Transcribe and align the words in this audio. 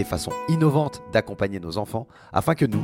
des 0.00 0.04
façons 0.04 0.32
innovantes 0.48 1.02
d'accompagner 1.12 1.60
nos 1.60 1.76
enfants 1.76 2.08
afin 2.32 2.54
que 2.54 2.64
nous, 2.64 2.82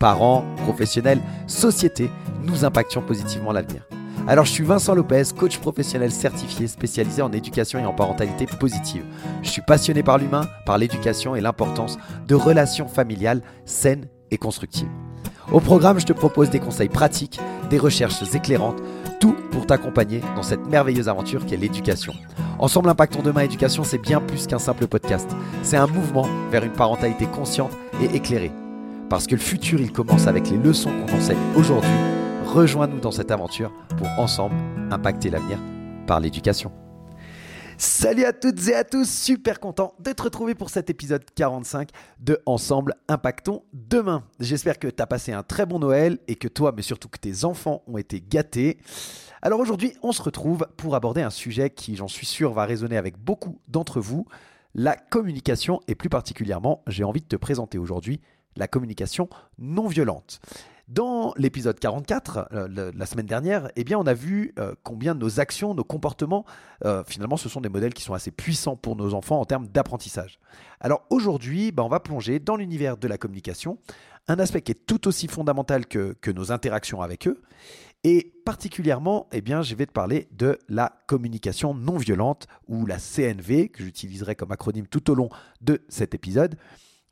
parents, 0.00 0.44
professionnels, 0.64 1.20
société, 1.46 2.10
nous 2.42 2.64
impactions 2.64 3.02
positivement 3.02 3.52
l'avenir. 3.52 3.86
Alors 4.26 4.46
je 4.46 4.50
suis 4.50 4.64
Vincent 4.64 4.96
Lopez, 4.96 5.22
coach 5.38 5.58
professionnel 5.58 6.10
certifié 6.10 6.66
spécialisé 6.66 7.22
en 7.22 7.30
éducation 7.30 7.78
et 7.78 7.86
en 7.86 7.94
parentalité 7.94 8.46
positive. 8.46 9.04
Je 9.44 9.48
suis 9.48 9.62
passionné 9.62 10.02
par 10.02 10.18
l'humain, 10.18 10.48
par 10.64 10.76
l'éducation 10.76 11.36
et 11.36 11.40
l'importance 11.40 11.98
de 12.26 12.34
relations 12.34 12.88
familiales 12.88 13.42
saines 13.64 14.08
et 14.32 14.36
constructives. 14.36 15.05
Au 15.52 15.60
programme, 15.60 16.00
je 16.00 16.06
te 16.06 16.12
propose 16.12 16.50
des 16.50 16.58
conseils 16.58 16.88
pratiques, 16.88 17.40
des 17.70 17.78
recherches 17.78 18.22
éclairantes, 18.34 18.82
tout 19.20 19.36
pour 19.52 19.66
t'accompagner 19.66 20.20
dans 20.34 20.42
cette 20.42 20.66
merveilleuse 20.66 21.08
aventure 21.08 21.46
qu'est 21.46 21.56
l'éducation. 21.56 22.12
Ensemble 22.58 22.88
Impactons 22.88 23.22
Demain 23.22 23.42
Éducation, 23.42 23.84
c'est 23.84 23.98
bien 23.98 24.20
plus 24.20 24.46
qu'un 24.46 24.58
simple 24.58 24.86
podcast. 24.86 25.30
C'est 25.62 25.76
un 25.76 25.86
mouvement 25.86 26.26
vers 26.50 26.64
une 26.64 26.72
parentalité 26.72 27.26
consciente 27.26 27.70
et 28.02 28.16
éclairée. 28.16 28.52
Parce 29.08 29.26
que 29.26 29.36
le 29.36 29.40
futur, 29.40 29.80
il 29.80 29.92
commence 29.92 30.26
avec 30.26 30.50
les 30.50 30.56
leçons 30.56 30.90
qu'on 30.90 31.16
enseigne 31.16 31.38
aujourd'hui. 31.56 31.90
Rejoins-nous 32.46 33.00
dans 33.00 33.12
cette 33.12 33.30
aventure 33.30 33.72
pour 33.96 34.08
ensemble 34.18 34.56
impacter 34.90 35.30
l'avenir 35.30 35.58
par 36.06 36.18
l'éducation. 36.18 36.72
Salut 37.78 38.24
à 38.24 38.32
toutes 38.32 38.68
et 38.68 38.74
à 38.74 38.84
tous, 38.84 39.06
super 39.06 39.60
content 39.60 39.92
d'être 39.98 40.24
retrouvé 40.24 40.54
pour 40.54 40.70
cet 40.70 40.88
épisode 40.88 41.24
45 41.34 41.90
de 42.20 42.40
Ensemble 42.46 42.94
Impactons 43.06 43.64
Demain. 43.74 44.24
J'espère 44.40 44.78
que 44.78 44.88
tu 44.88 45.02
as 45.02 45.06
passé 45.06 45.32
un 45.32 45.42
très 45.42 45.66
bon 45.66 45.78
Noël 45.78 46.18
et 46.26 46.36
que 46.36 46.48
toi, 46.48 46.72
mais 46.74 46.80
surtout 46.80 47.10
que 47.10 47.18
tes 47.18 47.44
enfants 47.44 47.82
ont 47.86 47.98
été 47.98 48.22
gâtés. 48.26 48.78
Alors 49.42 49.60
aujourd'hui, 49.60 49.92
on 50.02 50.12
se 50.12 50.22
retrouve 50.22 50.66
pour 50.78 50.94
aborder 50.94 51.20
un 51.20 51.28
sujet 51.28 51.68
qui, 51.68 51.96
j'en 51.96 52.08
suis 52.08 52.24
sûr, 52.24 52.54
va 52.54 52.64
résonner 52.64 52.96
avec 52.96 53.18
beaucoup 53.18 53.60
d'entre 53.68 54.00
vous, 54.00 54.26
la 54.74 54.96
communication 54.96 55.80
et 55.86 55.94
plus 55.94 56.08
particulièrement, 56.08 56.82
j'ai 56.86 57.04
envie 57.04 57.20
de 57.20 57.26
te 57.26 57.36
présenter 57.36 57.76
aujourd'hui 57.76 58.22
la 58.56 58.68
communication 58.68 59.28
non 59.58 59.86
violente. 59.86 60.40
Dans 60.88 61.34
l'épisode 61.36 61.80
44, 61.80 62.48
euh, 62.52 62.92
la 62.94 63.06
semaine 63.06 63.26
dernière, 63.26 63.68
eh 63.74 63.84
on 63.96 64.06
a 64.06 64.14
vu 64.14 64.54
euh, 64.60 64.72
combien 64.84 65.14
nos 65.14 65.40
actions, 65.40 65.74
nos 65.74 65.82
comportements, 65.82 66.44
euh, 66.84 67.02
finalement, 67.04 67.36
ce 67.36 67.48
sont 67.48 67.60
des 67.60 67.68
modèles 67.68 67.92
qui 67.92 68.04
sont 68.04 68.14
assez 68.14 68.30
puissants 68.30 68.76
pour 68.76 68.94
nos 68.94 69.12
enfants 69.12 69.40
en 69.40 69.44
termes 69.44 69.66
d'apprentissage. 69.66 70.38
Alors 70.78 71.04
aujourd'hui, 71.10 71.72
bah, 71.72 71.82
on 71.82 71.88
va 71.88 71.98
plonger 71.98 72.38
dans 72.38 72.54
l'univers 72.54 72.96
de 72.98 73.08
la 73.08 73.18
communication, 73.18 73.78
un 74.28 74.38
aspect 74.38 74.62
qui 74.62 74.72
est 74.72 74.86
tout 74.86 75.08
aussi 75.08 75.26
fondamental 75.26 75.86
que, 75.86 76.16
que 76.20 76.30
nos 76.30 76.52
interactions 76.52 77.02
avec 77.02 77.26
eux. 77.26 77.42
Et 78.04 78.32
particulièrement, 78.44 79.26
eh 79.32 79.40
bien, 79.40 79.62
je 79.62 79.74
vais 79.74 79.86
te 79.86 79.92
parler 79.92 80.28
de 80.30 80.56
la 80.68 80.92
communication 81.08 81.74
non 81.74 81.96
violente, 81.96 82.46
ou 82.68 82.86
la 82.86 82.98
CNV, 82.98 83.70
que 83.70 83.82
j'utiliserai 83.82 84.36
comme 84.36 84.52
acronyme 84.52 84.86
tout 84.86 85.10
au 85.10 85.16
long 85.16 85.30
de 85.60 85.82
cet 85.88 86.14
épisode 86.14 86.54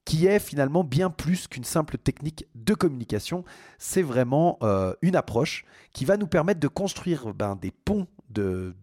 qui 0.05 0.27
est 0.27 0.39
finalement 0.39 0.85
bien 0.85 1.11
plus 1.11 1.49
qu'une 1.49 1.65
simple 1.65 1.99
technique 1.99 2.47
de 2.55 2.75
communication. 2.75 3.45
C'est 3.79 4.03
vraiment 4.03 4.59
euh, 4.63 4.95
une 5.03 5.17
approche 5.17 5.65
qui 5.93 6.05
va 6.05 6.17
nous 6.17 6.27
permettre 6.27 6.61
de 6.61 6.69
construire 6.69 7.33
ben, 7.35 7.57
des 7.57 7.71
ponts 7.71 8.07
de, 8.35 8.75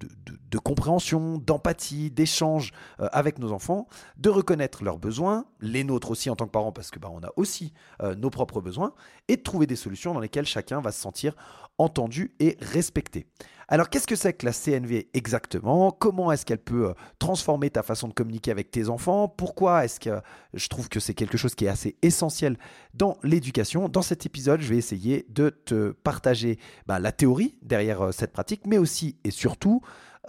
compréhension, 0.64 1.38
d'empathie, 1.38 2.10
d'échange 2.10 2.72
euh, 3.00 3.10
avec 3.12 3.40
nos 3.40 3.52
enfants, 3.52 3.88
de 4.18 4.30
reconnaître 4.30 4.84
leurs 4.84 4.98
besoins, 4.98 5.46
les 5.60 5.84
nôtres 5.84 6.12
aussi 6.12 6.30
en 6.30 6.36
tant 6.36 6.46
que 6.46 6.52
parents, 6.52 6.72
parce 6.72 6.90
que 6.90 7.00
ben, 7.00 7.10
on 7.12 7.24
a 7.24 7.32
aussi 7.36 7.74
euh, 8.02 8.16
nos 8.16 8.30
propres 8.30 8.62
besoins, 8.62 8.94
et 9.28 9.38
de 9.38 9.42
trouver 9.42 9.68
des 9.68 9.76
solutions 9.76 10.14
dans 10.14 10.20
lesquelles 10.20 10.46
chacun 10.46 10.82
va 10.82 10.92
se 10.92 11.02
sentir 11.02 11.36
entendu 11.78 12.34
et 12.40 12.58
respecté. 12.62 13.28
Alors 13.72 13.90
qu'est-ce 13.90 14.06
que 14.06 14.18
c'est 14.18 14.34
que 14.34 14.46
la 14.46 14.52
CNV 14.52 15.08
exactement? 15.14 15.92
Comment 15.92 16.34
est-ce 16.34 16.46
qu'elle 16.46 16.58
peut 16.58 16.90
euh, 16.90 16.94
transformer 17.20 17.70
ta 17.70 17.84
façon 17.84 18.10
de 18.10 18.14
communiquer 18.14 18.52
avec 18.52 18.70
tes 18.70 18.90
enfants? 18.90 19.30
Pourquoi 19.30 19.86
est-ce 19.86 19.98
que 19.98 20.22
je 20.54 20.68
trouve 20.68 20.90
que 20.90 21.00
c'est 21.00 21.14
quelque 21.14 21.38
chose 21.38 21.56
qui 21.56 21.64
est 21.64 21.70
assez 21.70 21.96
essentiel 22.02 22.58
dans 22.94 23.18
l'éducation? 23.24 23.88
Dans 23.88 24.02
cet 24.02 24.26
épisode, 24.26 24.60
je 24.60 24.68
vais 24.68 24.76
essayer 24.76 25.26
de 25.30 25.52
te 25.52 25.92
partager 25.92 26.60
ben, 26.86 27.00
la 27.00 27.14
théorie 27.14 27.56
derrière 27.62 28.02
euh, 28.02 28.12
cette 28.12 28.34
pratique, 28.34 28.68
mais 28.68 28.78
aussi 28.78 29.16
et 29.24 29.32
surtout 29.32 29.80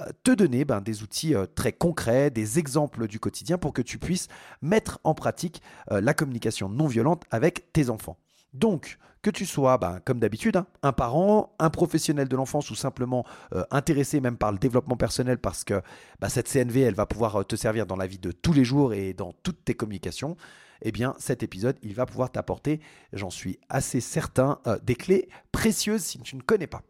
euh, 0.00 0.04
te 0.22 0.31
donner 0.31 0.64
ben, 0.64 0.81
des 0.81 1.02
outils 1.02 1.34
très 1.56 1.72
concrets, 1.72 2.31
des 2.31 2.60
exemples 2.60 3.08
du 3.08 3.19
quotidien 3.19 3.58
pour 3.58 3.72
que 3.72 3.82
tu 3.82 3.98
puisses 3.98 4.28
mettre 4.60 5.00
en 5.02 5.14
pratique 5.14 5.62
la 5.91 6.14
communication 6.14 6.69
non 6.69 6.86
violente 6.86 7.25
avec 7.32 7.72
tes 7.72 7.91
enfants. 7.91 8.19
Donc, 8.54 8.98
que 9.22 9.30
tu 9.30 9.46
sois, 9.46 9.78
ben, 9.78 10.00
comme 10.04 10.18
d'habitude, 10.18 10.56
hein, 10.56 10.66
un 10.82 10.92
parent, 10.92 11.54
un 11.58 11.70
professionnel 11.70 12.28
de 12.28 12.36
l'enfance 12.36 12.70
ou 12.70 12.74
simplement 12.74 13.24
euh, 13.54 13.64
intéressé 13.70 14.20
même 14.20 14.36
par 14.36 14.50
le 14.52 14.58
développement 14.58 14.96
personnel 14.96 15.38
parce 15.38 15.64
que 15.64 15.80
ben, 16.20 16.28
cette 16.28 16.48
CNV, 16.48 16.80
elle 16.80 16.94
va 16.94 17.06
pouvoir 17.06 17.36
euh, 17.36 17.44
te 17.44 17.54
servir 17.54 17.86
dans 17.86 17.96
la 17.96 18.06
vie 18.06 18.18
de 18.18 18.32
tous 18.32 18.52
les 18.52 18.64
jours 18.64 18.92
et 18.92 19.14
dans 19.14 19.32
toutes 19.44 19.64
tes 19.64 19.74
communications, 19.74 20.36
eh 20.82 20.90
bien 20.90 21.14
cet 21.18 21.44
épisode, 21.44 21.76
il 21.82 21.94
va 21.94 22.04
pouvoir 22.04 22.30
t'apporter, 22.32 22.80
j'en 23.12 23.30
suis 23.30 23.60
assez 23.68 24.00
certain, 24.00 24.58
euh, 24.66 24.78
des 24.82 24.96
clés 24.96 25.28
précieuses 25.52 26.02
si 26.02 26.18
tu 26.18 26.34
ne 26.34 26.42
connais 26.42 26.66
pas. 26.66 26.82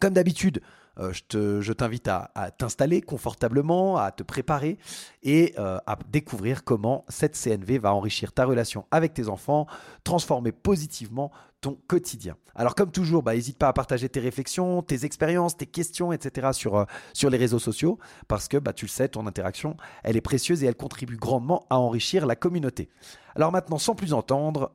Comme 0.00 0.14
d'habitude, 0.14 0.60
euh, 0.98 1.12
je 1.60 1.72
t'invite 1.72 2.08
à, 2.08 2.30
t'installer 2.56 3.00
confortablement, 3.02 3.98
à 3.98 4.10
te 4.10 4.22
préparer 4.22 4.78
et 5.22 5.54
euh, 5.58 5.78
à 5.86 5.98
découvrir 6.10 6.64
comment 6.64 7.04
cette 7.08 7.36
CNV 7.36 7.78
va 7.78 7.94
enrichir 7.94 8.32
ta 8.32 8.44
relation 8.44 8.86
avec 8.90 9.14
tes 9.14 9.28
enfants, 9.28 9.66
transformer 10.04 10.52
positivement 10.52 11.30
ton 11.60 11.78
quotidien. 11.86 12.36
Alors 12.54 12.74
comme 12.74 12.90
toujours, 12.90 13.24
n'hésite 13.24 13.56
bah, 13.58 13.66
pas 13.66 13.70
à 13.70 13.72
partager 13.72 14.08
tes 14.08 14.20
réflexions, 14.20 14.82
tes 14.82 15.04
expériences, 15.04 15.56
tes 15.56 15.66
questions, 15.66 16.12
etc. 16.12 16.48
sur, 16.52 16.76
euh, 16.76 16.84
sur 17.12 17.30
les 17.30 17.38
réseaux 17.38 17.58
sociaux, 17.58 17.98
parce 18.28 18.48
que 18.48 18.56
bah, 18.56 18.72
tu 18.72 18.86
le 18.86 18.90
sais, 18.90 19.08
ton 19.08 19.26
interaction, 19.26 19.76
elle 20.02 20.16
est 20.16 20.22
précieuse 20.22 20.62
et 20.62 20.66
elle 20.66 20.76
contribue 20.76 21.16
grandement 21.16 21.66
à 21.70 21.78
enrichir 21.78 22.26
la 22.26 22.36
communauté. 22.36 22.88
Alors 23.34 23.52
maintenant, 23.52 23.78
sans 23.78 23.94
plus 23.94 24.12
entendre, 24.12 24.72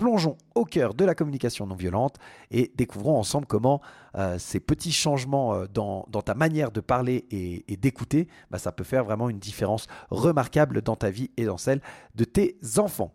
plongeons 0.00 0.38
au 0.54 0.64
cœur 0.64 0.94
de 0.94 1.04
la 1.04 1.14
communication 1.14 1.66
non 1.66 1.74
violente 1.74 2.16
et 2.50 2.72
découvrons 2.74 3.18
ensemble 3.18 3.46
comment 3.46 3.82
euh, 4.16 4.38
ces 4.38 4.58
petits 4.58 4.92
changements 4.92 5.54
euh, 5.54 5.66
dans, 5.66 6.04
ta 6.24 6.34
manière 6.34 6.70
de 6.70 6.80
parler 6.80 7.26
et, 7.30 7.76
d'écouter, 7.76 8.26
bah, 8.50 8.58
ça 8.58 8.72
peut 8.72 8.82
faire 8.82 9.04
vraiment 9.04 9.28
une 9.28 9.38
différence 9.38 9.88
remarquable 10.08 10.80
dans 10.80 10.96
ta 10.96 11.10
vie 11.10 11.30
et 11.36 11.44
dans 11.44 11.58
celle 11.58 11.82
de 12.14 12.24
tes 12.24 12.56
enfants. 12.78 13.12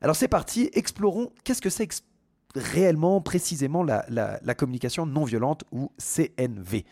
Alors 0.00 0.16
c'est 0.16 0.26
parti, 0.26 0.68
explorons 0.72 1.30
qu'est-ce 1.44 1.62
que 1.62 1.70
c'est 1.70 1.88
réellement, 2.56 3.20
précisément 3.20 3.84
la 3.84 4.54
communication 4.56 5.06
non 5.06 5.24
violente 5.24 5.62
ou 5.70 5.92
CNV. 5.98 6.84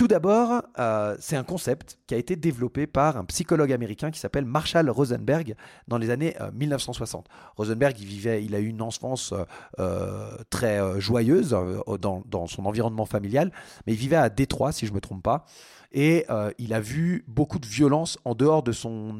Tout 0.00 0.08
d'abord, 0.08 0.62
euh, 0.78 1.14
c'est 1.20 1.36
un 1.36 1.44
concept 1.44 1.98
qui 2.06 2.14
a 2.14 2.16
été 2.16 2.34
développé 2.34 2.86
par 2.86 3.18
un 3.18 3.24
psychologue 3.26 3.70
américain 3.70 4.10
qui 4.10 4.18
s'appelle 4.18 4.46
Marshall 4.46 4.88
Rosenberg 4.88 5.54
dans 5.88 5.98
les 5.98 6.08
années 6.08 6.34
1960. 6.54 7.26
Euh, 7.28 7.32
Rosenberg, 7.54 8.00
il 8.00 8.06
vivait, 8.06 8.42
il 8.42 8.54
a 8.54 8.60
eu 8.60 8.68
une 8.68 8.80
enfance 8.80 9.34
euh, 9.78 10.38
très 10.48 10.98
joyeuse 10.98 11.54
dans, 12.00 12.46
son 12.46 12.64
environnement 12.64 13.04
familial, 13.04 13.52
mais 13.86 13.92
il 13.92 13.98
vivait 13.98 14.16
à 14.16 14.30
Détroit, 14.30 14.72
si 14.72 14.86
je 14.86 14.92
ne 14.92 14.94
me 14.94 15.02
trompe 15.02 15.22
pas, 15.22 15.44
et 15.92 16.24
il 16.56 16.72
a 16.72 16.80
vu 16.80 17.26
beaucoup 17.28 17.58
de 17.58 17.66
violence 17.66 18.18
en 18.24 18.34
dehors 18.34 18.62
de 18.62 18.72
son 18.72 19.14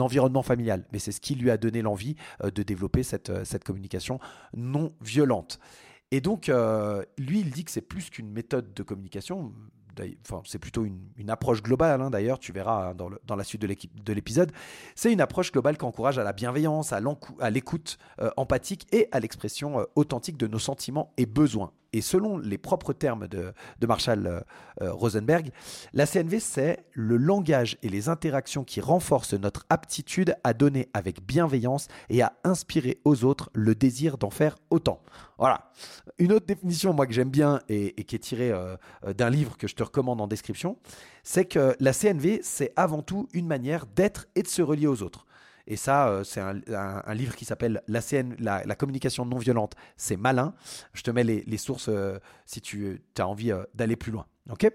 environnement 0.00 0.42
familial. 0.42 0.86
Mais 0.90 1.00
c'est 1.00 1.12
ce 1.12 1.20
qui 1.20 1.34
lui 1.34 1.50
a 1.50 1.58
donné 1.58 1.82
l'envie 1.82 2.16
de 2.42 2.62
développer 2.62 3.02
cette 3.02 3.62
communication 3.62 4.20
non 4.56 4.94
violente. 5.02 5.58
Et 6.12 6.22
donc, 6.22 6.50
lui, 7.18 7.40
il 7.40 7.50
dit 7.50 7.64
que 7.64 7.70
c'est 7.70 7.82
plus 7.82 8.08
qu'une 8.08 8.30
méthode 8.30 8.72
de 8.72 8.82
communication 8.82 9.52
c'est 10.44 10.58
plutôt 10.58 10.84
une, 10.84 11.30
approche 11.30 11.62
globale 11.62 12.00
hein, 12.00 12.10
d'ailleurs, 12.10 12.38
tu 12.38 12.52
verras 12.52 12.90
hein, 12.90 12.94
dans, 12.94 13.36
la 13.36 13.44
suite 13.44 13.62
de 13.62 14.12
l'épisode, 14.12 14.52
c'est 14.94 15.12
une 15.12 15.20
approche 15.20 15.52
globale 15.52 15.76
qui 15.76 15.84
encourage 15.84 16.18
à 16.18 16.24
la 16.24 16.32
bienveillance, 16.32 16.92
à 16.92 17.50
l'écoute 17.50 17.98
euh, 18.20 18.30
empathique 18.36 18.86
et 18.92 19.08
à 19.12 19.20
l'expression 19.20 19.80
euh, 19.80 19.84
authentique 19.96 20.36
de 20.36 20.46
nos 20.46 20.58
sentiments 20.58 21.12
et 21.16 21.26
besoins. 21.26 21.72
Et 21.94 22.00
selon 22.00 22.38
les 22.38 22.58
propres 22.58 22.92
termes 22.92 23.28
de, 23.28 23.54
Marshall 23.86 24.26
euh, 24.26 24.40
euh, 24.82 24.92
Rosenberg, 24.92 25.52
la 25.92 26.06
CNV, 26.06 26.40
c'est 26.40 26.84
le 26.92 27.16
langage 27.16 27.78
et 27.84 27.88
les 27.88 28.08
interactions 28.08 28.64
qui 28.64 28.80
renforcent 28.80 29.34
notre 29.34 29.64
aptitude 29.70 30.34
à 30.42 30.54
donner 30.54 30.88
avec 30.92 31.24
bienveillance 31.24 31.86
et 32.10 32.20
à 32.20 32.32
inspirer 32.42 32.98
aux 33.04 33.24
autres 33.24 33.48
le 33.52 33.76
désir 33.76 34.18
d'en 34.18 34.30
faire 34.30 34.56
autant. 34.70 35.02
Voilà. 35.38 35.70
Une 36.18 36.32
autre 36.32 36.46
définition, 36.46 36.92
moi, 36.92 37.06
que 37.06 37.12
j'aime 37.12 37.30
bien 37.30 37.60
et, 37.68 37.92
qui 38.02 38.16
est 38.16 38.18
tirée 38.18 38.50
euh, 38.50 38.76
d'un 39.16 39.30
livre 39.30 39.56
que 39.56 39.68
je 39.68 39.76
te 39.76 39.84
recommande 39.84 40.20
en 40.20 40.26
description, 40.26 40.76
c'est 41.22 41.44
que 41.44 41.76
la 41.78 41.92
CNV, 41.92 42.40
c'est 42.42 42.72
avant 42.74 43.02
tout 43.02 43.28
une 43.32 43.46
manière 43.46 43.86
d'être 43.86 44.26
et 44.34 44.42
de 44.42 44.48
se 44.48 44.62
relier 44.62 44.88
aux 44.88 45.04
autres. 45.04 45.26
Et 45.66 45.76
ça, 45.76 46.08
euh, 46.08 46.24
c'est 46.24 46.40
un, 46.40 47.14
livre 47.14 47.34
qui 47.36 47.44
s'appelle 47.44 47.82
la, 47.88 48.00
la, 48.64 48.74
communication 48.74 49.24
non 49.24 49.38
violente, 49.38 49.74
c'est 49.96 50.16
malin. 50.16 50.54
Je 50.92 51.02
te 51.02 51.10
mets 51.10 51.24
les, 51.24 51.56
sources 51.56 51.88
euh, 51.88 52.18
si 52.44 52.60
tu 52.60 53.00
as 53.18 53.26
envie 53.26 53.52
d'aller 53.74 53.96
plus 53.96 54.12
loin. 54.12 54.26
Ok? 54.50 54.70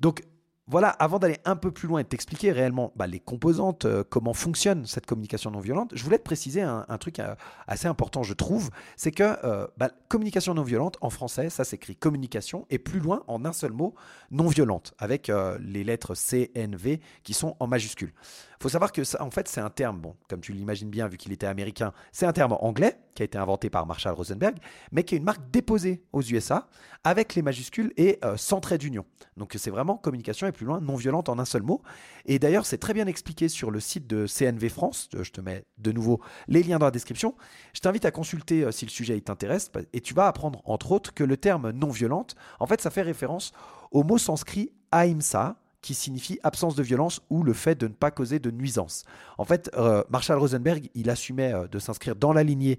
Donc, 0.00 0.22
voilà, 0.66 0.88
avant 0.88 1.18
d'aller 1.18 1.38
un 1.44 1.56
peu 1.56 1.70
plus 1.70 1.88
loin 1.88 2.00
et 2.00 2.04
de 2.04 2.08
t'expliquer 2.08 2.50
réellement 2.50 2.92
bah, 2.96 3.06
les 3.06 3.20
composantes, 3.20 3.84
euh, 3.84 4.02
comment 4.08 4.32
fonctionne 4.32 4.86
cette 4.86 5.04
communication 5.04 5.50
non 5.50 5.60
violente, 5.60 5.92
je 5.94 6.02
voulais 6.02 6.18
te 6.18 6.22
préciser 6.22 6.62
un, 6.62 6.84
truc 6.98 7.18
euh, 7.18 7.34
assez 7.66 7.86
important, 7.86 8.22
je 8.22 8.32
trouve, 8.32 8.70
c'est 8.96 9.10
que 9.10 9.36
euh, 9.44 9.66
bah, 9.76 9.90
communication 10.08 10.54
non 10.54 10.62
violente, 10.62 10.96
en 11.02 11.10
français, 11.10 11.50
ça 11.50 11.64
s'écrit 11.64 11.96
communication, 11.96 12.66
et 12.70 12.78
plus 12.78 13.00
loin, 13.00 13.24
en 13.26 13.44
un 13.44 13.52
seul 13.52 13.72
mot, 13.72 13.94
non 14.30 14.46
violente, 14.46 14.94
avec 14.98 15.30
les 15.60 15.84
lettres 15.84 16.14
C, 16.14 16.50
N, 16.54 16.76
V 16.76 17.00
qui 17.22 17.34
sont 17.34 17.56
en 17.60 17.66
majuscules. 17.66 18.12
Faut 18.60 18.68
savoir 18.70 18.92
que 18.92 19.04
ça, 19.04 19.22
en 19.22 19.30
fait, 19.30 19.48
c'est 19.48 19.60
un 19.60 19.70
terme, 19.70 19.98
bon, 19.98 20.14
comme 20.28 20.40
tu 20.40 20.52
l'imagines 20.52 20.88
bien, 20.88 21.08
vu 21.08 21.18
qu'il 21.18 21.32
était 21.32 21.46
américain, 21.46 21.92
c'est 22.12 22.26
un 22.26 22.32
terme 22.32 22.56
anglais 22.60 22.98
qui 23.14 23.22
a 23.22 23.24
été 23.24 23.38
inventé 23.38 23.70
par 23.70 23.86
Marshall 23.86 24.14
Rosenberg, 24.14 24.56
mais 24.92 25.04
qui 25.04 25.14
est 25.14 25.18
une 25.18 25.24
marque 25.24 25.50
déposée 25.50 26.02
aux 26.12 26.22
USA 26.22 26.68
avec 27.04 27.34
les 27.34 27.42
majuscules 27.42 27.92
et 27.96 28.18
euh, 28.24 28.36
sans 28.36 28.60
trait 28.60 28.78
d'union. 28.78 29.04
Donc 29.36 29.54
c'est 29.56 29.70
vraiment 29.70 29.96
communication 29.96 30.46
et 30.46 30.52
plus 30.52 30.66
loin 30.66 30.80
non 30.80 30.96
violente 30.96 31.28
en 31.28 31.38
un 31.38 31.44
seul 31.44 31.62
mot. 31.62 31.82
Et 32.26 32.38
d'ailleurs, 32.38 32.66
c'est 32.66 32.78
très 32.78 32.94
bien 32.94 33.06
expliqué 33.06 33.48
sur 33.48 33.70
le 33.70 33.80
site 33.80 34.06
de 34.06 34.26
CNV 34.26 34.68
France. 34.68 35.08
Je 35.12 35.30
te 35.30 35.40
mets 35.40 35.64
de 35.78 35.92
nouveau 35.92 36.20
les 36.48 36.62
liens 36.62 36.78
dans 36.78 36.86
la 36.86 36.90
description. 36.90 37.34
Je 37.72 37.80
t'invite 37.80 38.04
à 38.04 38.10
consulter 38.10 38.64
euh, 38.64 38.72
si 38.72 38.84
le 38.84 38.90
sujet 38.90 39.20
t'intéresse 39.20 39.70
et 39.92 40.00
tu 40.00 40.14
vas 40.14 40.26
apprendre 40.26 40.62
entre 40.64 40.92
autres 40.92 41.12
que 41.14 41.24
le 41.24 41.36
terme 41.36 41.70
non 41.70 41.90
violente, 41.90 42.34
en 42.60 42.66
fait, 42.66 42.80
ça 42.80 42.90
fait 42.90 43.02
référence 43.02 43.52
au 43.90 44.02
mot 44.02 44.18
sanskrit 44.18 44.72
ahimsa 44.90 45.56
qui 45.84 45.92
signifie 45.92 46.40
absence 46.42 46.76
de 46.76 46.82
violence 46.82 47.20
ou 47.28 47.42
le 47.42 47.52
fait 47.52 47.78
de 47.78 47.86
ne 47.86 47.92
pas 47.92 48.10
causer 48.10 48.38
de 48.38 48.50
nuisance. 48.50 49.04
En 49.36 49.44
fait, 49.44 49.70
euh, 49.76 50.02
Marshall 50.08 50.38
Rosenberg, 50.38 50.88
il 50.94 51.10
assumait 51.10 51.52
euh, 51.52 51.68
de 51.68 51.78
s'inscrire 51.78 52.16
dans 52.16 52.32
la 52.32 52.42
lignée 52.42 52.78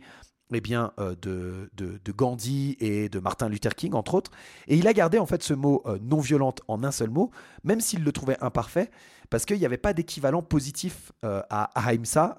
eh 0.52 0.60
bien, 0.60 0.92
euh, 1.00 1.16
de, 1.22 1.70
de, 1.76 2.12
Gandhi 2.12 2.76
et 2.80 3.08
de 3.08 3.20
Martin 3.20 3.48
Luther 3.48 3.76
King, 3.76 3.94
entre 3.94 4.16
autres. 4.16 4.32
Et 4.68 4.76
il 4.76 4.88
a 4.88 4.94
gardé 4.94 5.20
en 5.20 5.28
fait 5.28 5.44
ce 5.44 5.54
mot 5.54 5.84
non 6.02 6.20
violente 6.20 6.62
en 6.68 6.84
un 6.84 6.92
seul 6.92 7.12
mot, 7.12 7.30
même 7.64 7.80
s'il 7.80 8.04
le 8.04 8.12
trouvait 8.12 8.38
imparfait, 8.42 8.90
parce 9.30 9.46
qu'il 9.46 9.60
n'y 9.60 9.66
avait 9.66 9.78
pas 9.78 9.94
d'équivalent 9.94 10.42
positif 10.42 11.12
à 11.24 11.72
Ahimsa 11.76 12.38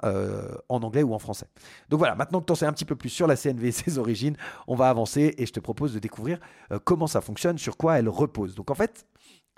en 0.69 0.83
anglais 0.83 1.03
ou 1.03 1.15
en 1.15 1.19
français. 1.19 1.47
Donc 1.89 1.99
voilà, 1.99 2.15
maintenant 2.15 2.41
que 2.41 2.47
tu 2.47 2.53
en 2.53 2.55
sais 2.55 2.67
un 2.67 2.73
petit 2.73 2.85
peu 2.85 2.95
plus 2.95 3.09
sur 3.09 3.27
la 3.27 3.37
CNV 3.37 3.67
et 3.67 3.73
ses 3.73 3.99
origines, 3.99 4.37
on 4.69 4.77
va 4.77 4.89
avancer 4.89 5.35
et 5.37 5.47
je 5.47 5.53
te 5.53 5.59
propose 5.59 5.93
de 5.93 5.99
découvrir 5.99 6.39
comment 6.85 7.09
ça 7.09 7.21
fonctionne, 7.21 7.59
sur 7.59 7.77
quoi 7.77 7.99
elle 7.99 8.09
repose. 8.09 8.55
Donc 8.55 8.71
en 8.71 8.77
fait, 8.77 9.05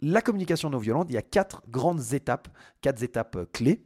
la 0.00 0.22
communication 0.22 0.70
non 0.70 0.78
violente, 0.78 1.08
il 1.10 1.14
y 1.14 1.18
a 1.18 1.22
quatre 1.22 1.62
grandes 1.68 2.12
étapes, 2.12 2.48
quatre 2.80 3.02
étapes 3.02 3.36
euh, 3.36 3.46
clés 3.52 3.84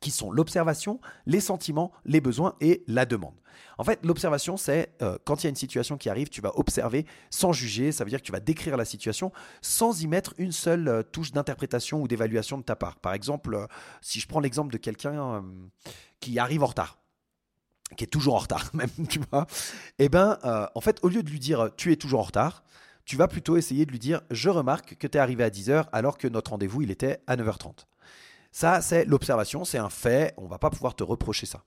qui 0.00 0.10
sont 0.10 0.30
l'observation, 0.30 0.98
les 1.26 1.40
sentiments, 1.40 1.92
les 2.06 2.22
besoins 2.22 2.54
et 2.62 2.84
la 2.86 3.04
demande. 3.04 3.34
En 3.76 3.84
fait, 3.84 4.00
l'observation, 4.02 4.56
c'est 4.56 4.94
euh, 5.02 5.18
quand 5.26 5.42
il 5.42 5.44
y 5.44 5.46
a 5.48 5.50
une 5.50 5.56
situation 5.56 5.98
qui 5.98 6.08
arrive, 6.08 6.30
tu 6.30 6.40
vas 6.40 6.58
observer 6.58 7.04
sans 7.28 7.52
juger, 7.52 7.92
ça 7.92 8.04
veut 8.04 8.10
dire 8.10 8.20
que 8.20 8.24
tu 8.24 8.32
vas 8.32 8.40
décrire 8.40 8.78
la 8.78 8.86
situation 8.86 9.30
sans 9.60 10.02
y 10.02 10.06
mettre 10.06 10.32
une 10.38 10.52
seule 10.52 10.88
euh, 10.88 11.02
touche 11.02 11.32
d'interprétation 11.32 12.00
ou 12.00 12.08
d'évaluation 12.08 12.56
de 12.56 12.62
ta 12.62 12.76
part. 12.76 12.96
Par 12.96 13.12
exemple, 13.12 13.66
si 14.00 14.20
je 14.20 14.26
prends 14.26 14.40
l'exemple 14.40 14.72
de 14.72 14.78
quelqu'un 14.78 15.44
qui 16.20 16.38
arrive 16.38 16.62
en 16.62 16.66
retard, 16.66 16.98
qui 17.96 18.04
est 18.04 18.06
toujours 18.06 18.36
en 18.36 18.38
retard 18.38 18.70
même, 18.72 18.88
tu 19.06 19.20
vois, 19.30 19.46
eh 19.98 20.08
ben, 20.08 20.38
en 20.74 20.80
fait, 20.80 20.98
au 21.02 21.08
lieu 21.08 21.22
de 21.22 21.30
lui 21.30 21.40
dire 21.40 21.70
tu 21.76 21.92
es 21.92 21.96
toujours 21.96 22.20
en 22.20 22.24
retard, 22.24 22.62
tu 23.10 23.16
vas 23.16 23.26
plutôt 23.26 23.56
essayer 23.56 23.86
de 23.86 23.90
lui 23.90 23.98
dire 23.98 24.20
Je 24.30 24.50
remarque 24.50 24.94
que 24.94 25.08
tu 25.08 25.18
es 25.18 25.20
arrivé 25.20 25.42
à 25.42 25.50
10h 25.50 25.86
alors 25.90 26.16
que 26.16 26.28
notre 26.28 26.52
rendez-vous 26.52 26.82
il 26.82 26.92
était 26.92 27.18
à 27.26 27.34
9h30. 27.34 27.86
Ça, 28.52 28.80
c'est 28.82 29.04
l'observation, 29.04 29.64
c'est 29.64 29.78
un 29.78 29.90
fait, 29.90 30.32
on 30.36 30.46
va 30.46 30.58
pas 30.58 30.70
pouvoir 30.70 30.94
te 30.94 31.02
reprocher 31.02 31.44
ça. 31.44 31.64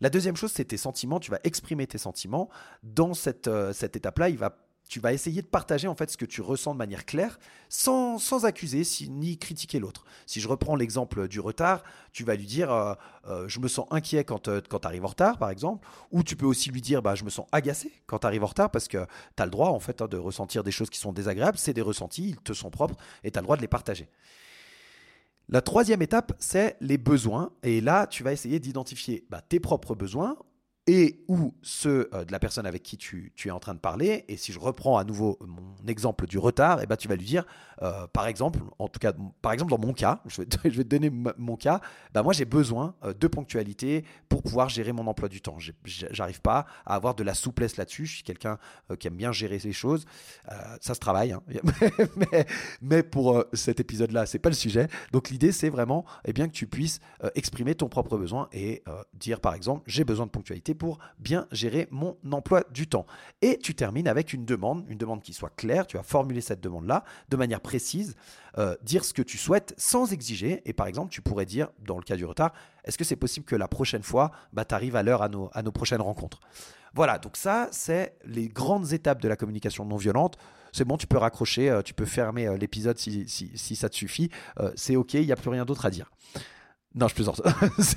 La 0.00 0.10
deuxième 0.10 0.34
chose, 0.34 0.50
c'est 0.52 0.64
tes 0.64 0.76
sentiments, 0.76 1.20
tu 1.20 1.30
vas 1.30 1.38
exprimer 1.44 1.86
tes 1.86 1.98
sentiments. 1.98 2.48
Dans 2.82 3.14
cette, 3.14 3.46
euh, 3.46 3.72
cette 3.72 3.94
étape-là, 3.94 4.28
il 4.28 4.38
va 4.38 4.56
tu 4.88 5.00
vas 5.00 5.12
essayer 5.12 5.40
de 5.40 5.46
partager 5.46 5.88
en 5.88 5.94
fait 5.94 6.10
ce 6.10 6.16
que 6.16 6.26
tu 6.26 6.42
ressens 6.42 6.74
de 6.74 6.78
manière 6.78 7.06
claire, 7.06 7.38
sans, 7.68 8.18
sans 8.18 8.44
accuser 8.44 8.82
ni 9.08 9.38
critiquer 9.38 9.78
l'autre. 9.78 10.04
Si 10.26 10.40
je 10.40 10.48
reprends 10.48 10.76
l'exemple 10.76 11.28
du 11.28 11.40
retard, 11.40 11.82
tu 12.12 12.24
vas 12.24 12.34
lui 12.34 12.44
dire 12.44 12.70
euh, 12.70 12.94
euh, 13.26 13.48
je 13.48 13.58
me 13.60 13.68
sens 13.68 13.86
inquiet 13.90 14.24
quand, 14.24 14.48
euh, 14.48 14.60
quand 14.68 14.80
tu 14.80 14.86
arrives 14.86 15.04
en 15.04 15.08
retard, 15.08 15.38
par 15.38 15.50
exemple, 15.50 15.88
ou 16.10 16.22
tu 16.22 16.36
peux 16.36 16.46
aussi 16.46 16.70
lui 16.70 16.82
dire 16.82 17.00
bah, 17.00 17.14
je 17.14 17.24
me 17.24 17.30
sens 17.30 17.46
agacé 17.52 17.90
quand 18.06 18.18
tu 18.18 18.26
arrives 18.26 18.44
en 18.44 18.48
retard, 18.48 18.70
parce 18.70 18.88
que 18.88 19.06
tu 19.36 19.42
as 19.42 19.46
le 19.46 19.50
droit 19.50 19.68
en 19.68 19.80
fait 19.80 20.02
hein, 20.02 20.08
de 20.08 20.18
ressentir 20.18 20.62
des 20.62 20.72
choses 20.72 20.90
qui 20.90 20.98
sont 20.98 21.12
désagréables, 21.12 21.56
c'est 21.56 21.72
des 21.72 21.82
ressentis, 21.82 22.30
ils 22.30 22.36
te 22.36 22.52
sont 22.52 22.70
propres, 22.70 22.96
et 23.24 23.30
tu 23.30 23.38
as 23.38 23.42
le 23.42 23.46
droit 23.46 23.56
de 23.56 23.62
les 23.62 23.68
partager. 23.68 24.08
La 25.48 25.60
troisième 25.60 26.02
étape, 26.02 26.32
c'est 26.38 26.76
les 26.80 26.98
besoins. 26.98 27.52
Et 27.62 27.80
là, 27.80 28.06
tu 28.06 28.22
vas 28.22 28.32
essayer 28.32 28.58
d'identifier 28.60 29.26
bah, 29.28 29.42
tes 29.42 29.60
propres 29.60 29.94
besoins 29.94 30.36
et 30.86 31.22
ou 31.28 31.54
ceux 31.62 32.08
euh, 32.12 32.24
de 32.24 32.32
la 32.32 32.40
personne 32.40 32.66
avec 32.66 32.82
qui 32.82 32.96
tu, 32.96 33.32
es 33.44 33.50
en 33.50 33.60
train 33.60 33.74
de 33.74 33.78
parler. 33.78 34.24
Et 34.28 34.36
si 34.36 34.52
je 34.52 34.58
reprends 34.58 34.98
à 34.98 35.04
nouveau 35.04 35.38
mon 35.40 35.76
exemple 35.86 36.26
du 36.26 36.38
retard, 36.38 36.80
et 36.80 36.84
eh 36.84 36.86
ben 36.86 36.96
tu 36.96 37.06
vas 37.06 37.14
lui 37.14 37.24
dire, 37.24 37.44
euh, 37.82 38.06
par 38.08 38.26
exemple, 38.26 38.58
en 38.78 38.88
tout 38.88 38.98
cas, 38.98 39.12
par 39.42 39.52
exemple 39.52 39.70
dans 39.70 39.78
mon 39.78 39.92
cas, 39.92 40.20
je 40.26 40.42
vais 40.42 40.46
te, 40.46 40.82
donner 40.82 41.10
mon 41.10 41.56
cas, 41.56 41.80
bah 42.12 42.22
moi 42.22 42.32
j'ai 42.32 42.44
besoin 42.44 42.96
euh, 43.04 43.14
de 43.14 43.28
ponctualité 43.28 44.04
pour 44.28 44.42
pouvoir 44.42 44.68
gérer 44.68 44.92
mon 44.92 45.06
emploi 45.06 45.28
du 45.28 45.40
temps. 45.40 45.56
J'arrive 45.84 46.40
pas 46.40 46.66
à 46.84 46.96
avoir 46.96 47.14
de 47.14 47.22
la 47.22 47.34
souplesse 47.34 47.76
là-dessus. 47.76 48.06
Je 48.06 48.14
suis 48.16 48.24
quelqu'un 48.24 48.58
qui 48.98 49.06
aime 49.06 49.16
bien 49.16 49.30
gérer 49.30 49.58
les 49.58 49.72
choses. 49.72 50.04
ça 50.80 50.94
se 50.94 51.00
travaille, 51.00 51.32
hein. 51.32 51.42
mais, 52.16 52.46
mais, 52.80 53.02
pour 53.02 53.44
cet 53.52 53.80
épisode-là, 53.80 54.26
c'est 54.26 54.38
pas 54.38 54.48
le 54.48 54.54
sujet. 54.54 54.88
Donc 55.12 55.30
l'idée, 55.30 55.52
c'est 55.52 55.68
vraiment 55.68 56.04
eh 56.24 56.32
bien, 56.32 56.48
que 56.48 56.52
tu 56.52 56.66
puisses 56.66 57.00
exprimer 57.34 57.74
ton 57.74 57.88
propre 57.88 58.16
besoin 58.16 58.48
et 58.52 58.82
dire, 59.14 59.40
par 59.40 59.54
exemple, 59.54 59.82
j'ai 59.86 60.04
besoin 60.04 60.26
de 60.26 60.30
ponctualité 60.30 60.71
pour 60.74 60.98
bien 61.18 61.46
gérer 61.52 61.88
mon 61.90 62.16
emploi 62.30 62.64
du 62.72 62.86
temps. 62.86 63.06
Et 63.40 63.58
tu 63.58 63.74
termines 63.74 64.08
avec 64.08 64.32
une 64.32 64.44
demande, 64.44 64.84
une 64.88 64.98
demande 64.98 65.22
qui 65.22 65.32
soit 65.32 65.52
claire, 65.56 65.86
tu 65.86 65.96
vas 65.96 66.02
formuler 66.02 66.40
cette 66.40 66.60
demande-là 66.60 67.04
de 67.28 67.36
manière 67.36 67.60
précise, 67.60 68.16
euh, 68.58 68.76
dire 68.82 69.04
ce 69.04 69.12
que 69.12 69.22
tu 69.22 69.38
souhaites 69.38 69.74
sans 69.76 70.12
exiger. 70.12 70.62
Et 70.64 70.72
par 70.72 70.86
exemple, 70.86 71.10
tu 71.10 71.22
pourrais 71.22 71.46
dire, 71.46 71.68
dans 71.84 71.96
le 71.96 72.02
cas 72.02 72.16
du 72.16 72.24
retard, 72.24 72.52
est-ce 72.84 72.98
que 72.98 73.04
c'est 73.04 73.16
possible 73.16 73.46
que 73.46 73.56
la 73.56 73.68
prochaine 73.68 74.02
fois, 74.02 74.30
bah, 74.52 74.64
tu 74.64 74.74
arrives 74.74 74.96
à 74.96 75.02
l'heure 75.02 75.22
à 75.22 75.28
nos, 75.28 75.72
prochaines 75.72 76.02
rencontres? 76.02 76.40
Voilà, 76.94 77.18
donc 77.18 77.36
ça, 77.36 77.68
c'est 77.70 78.16
les 78.24 78.48
grandes 78.48 78.92
étapes 78.92 79.20
de 79.22 79.28
la 79.28 79.36
communication 79.36 79.84
non 79.84 79.96
violente 79.96 80.36
c'est 80.74 80.86
bon, 80.86 80.96
tu 80.96 81.06
peux 81.06 81.18
raccrocher, 81.18 81.68
euh, 81.68 81.82
tu 81.82 81.92
peux 81.92 82.06
fermer 82.06 82.46
euh, 82.46 82.56
l'épisode 82.56 82.96
si, 82.96 83.26
ça 83.76 83.90
te 83.90 83.94
suffit. 83.94 84.30
c'est 84.74 84.96
OK, 84.96 85.12
il 85.12 85.26
n'y 85.26 85.32
a 85.32 85.36
plus 85.36 85.50
rien 85.50 85.66
d'autre 85.66 85.84
à 85.84 85.90
dire. 85.90 86.10
Non, 86.94 87.08
je 87.08 87.14
plaisante. 87.14 87.40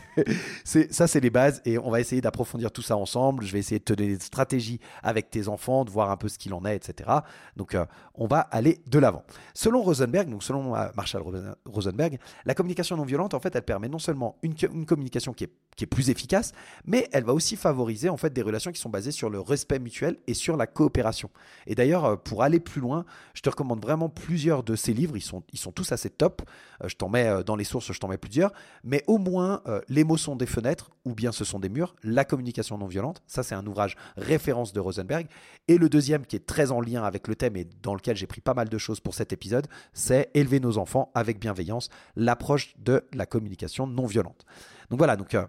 c'est, 0.63 0.94
ça, 0.94 1.07
c'est 1.07 1.19
les 1.19 1.30
bases 1.30 1.62
et 1.65 1.77
on 1.77 1.89
va 1.92 2.00
essayer 2.00 2.21
d'approfondir 2.21 2.71
tout 2.71 2.81
ça 2.81 2.95
ensemble. 2.95 3.44
Je 3.44 3.51
vais 3.51 3.59
essayer 3.59 3.80
de 3.80 3.83
te 3.83 3.94
donner 3.94 4.15
des 4.15 4.24
stratégies 4.24 4.80
avec 5.04 5.30
tes 5.30 5.49
enfants, 5.49 5.83
de 5.83 5.90
voir 5.90 6.11
un 6.11 6.18
peu 6.18 6.30
ce 6.30 6.37
qu'il 6.37 6.54
en 6.54 6.64
est, 6.64 6.75
etc. 6.75 7.09
Donc, 7.57 7.75
euh, 7.75 7.85
on 8.14 8.25
va 8.25 8.40
aller 8.40 8.81
de 8.87 8.97
l'avant. 8.97 9.23
Selon 9.54 9.81
Rosenberg, 9.81 10.30
donc 10.30 10.44
selon 10.44 10.75
euh, 10.75 10.87
Marshall 10.95 11.23
Rosenberg, 11.66 12.19
la 12.45 12.54
communication 12.54 12.95
non 12.95 13.04
violente, 13.04 13.33
en 13.33 13.40
fait, 13.42 13.54
elle 13.56 13.64
permet 13.64 13.90
non 13.90 13.99
seulement 13.99 14.37
une, 14.44 14.56
communication 14.85 15.33
qui 15.33 15.44
est, 15.44 15.52
qui 15.75 15.83
est, 15.83 15.87
plus 15.87 16.09
efficace, 16.09 16.54
mais 16.85 17.09
elle 17.11 17.25
va 17.25 17.33
aussi 17.33 17.57
favoriser 17.57 18.07
en 18.07 18.18
fait 18.18 18.31
des 18.31 18.42
relations 18.42 18.71
qui 18.71 18.80
sont 18.80 18.90
basées 18.90 19.11
sur 19.11 19.30
le 19.30 19.42
respect 19.42 19.80
mutuel 19.80 20.18
et 20.28 20.33
sur 20.33 20.56
la 20.56 20.68
coopération. 20.68 21.30
Et 21.68 21.75
d'ailleurs, 21.75 22.06
euh, 22.06 22.16
pour 22.16 22.44
aller 22.44 22.61
plus 22.61 22.80
loin, 22.80 23.04
je 23.33 23.42
te 23.42 23.49
recommande 23.49 23.81
vraiment 23.81 24.07
plusieurs 24.07 24.64
de 24.64 24.78
ces 24.78 24.94
livres. 24.94 25.18
Ils 25.18 25.21
sont, 25.21 25.44
ils 25.52 25.59
sont 25.59 25.73
tous 25.73 25.92
assez 25.92 26.09
top. 26.09 26.44
je 26.85 26.95
t'en 26.95 27.09
mets 27.09 27.44
dans 27.44 27.57
les 27.57 27.66
sources, 27.66 27.92
je 27.92 27.99
t'en 27.99 28.07
mets 28.07 28.18
plusieurs 28.18 28.54
mais 28.85 29.04
au 29.07 29.18
moins 29.18 29.61
euh, 29.68 29.81
les 29.89 30.04
mots 30.04 30.15
sont 30.15 30.35
des 30.35 30.45
fenêtres 30.45 30.92
ou 31.04 31.13
bien 31.13 31.31
ce 31.31 31.44
sont 31.44 31.59
des 31.59 31.68
murs, 31.68 31.95
la 32.04 32.23
communication 32.23 32.77
non 32.77 32.87
violente, 32.87 33.21
ça 33.27 33.44
c'est 33.44 33.56
un 33.56 33.65
ouvrage 33.65 33.97
référence 34.15 34.71
de 34.71 34.80
Rosenberg, 34.80 35.27
et 35.68 35.77
le 35.77 35.89
deuxième 35.89 36.25
qui 36.25 36.37
est 36.37 36.45
très 36.45 36.71
en 36.71 36.80
lien 36.80 37.04
avec 37.04 37.27
le 37.27 37.35
thème 37.35 37.57
et 37.57 37.68
dans 37.81 37.95
lequel 37.95 38.15
j'ai 38.15 38.27
pris 38.27 38.42
pas 38.42 38.54
mal 38.54 38.69
de 38.69 38.77
choses 38.77 38.99
pour 38.99 39.15
cet 39.15 39.33
épisode, 39.33 39.68
c'est 39.94 40.30
élever 40.33 40.59
nos 40.59 40.77
enfants 40.77 41.11
avec 41.15 41.39
bienveillance, 41.39 41.89
l'approche 42.15 42.75
de 42.77 43.04
la 43.13 43.25
communication 43.25 43.87
non 43.87 44.06
violente. 44.06 44.45
Donc 44.89 44.99
voilà, 44.99 45.15
donc 45.18 45.33
euh, 45.33 45.45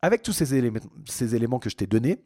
avec 0.00 0.22
tous 0.22 0.32
ces 0.32 0.46
ces 1.06 1.34
éléments 1.34 1.58
que 1.58 1.68
je 1.68 1.76
t'ai 1.76 1.86
donnés, 1.86 2.22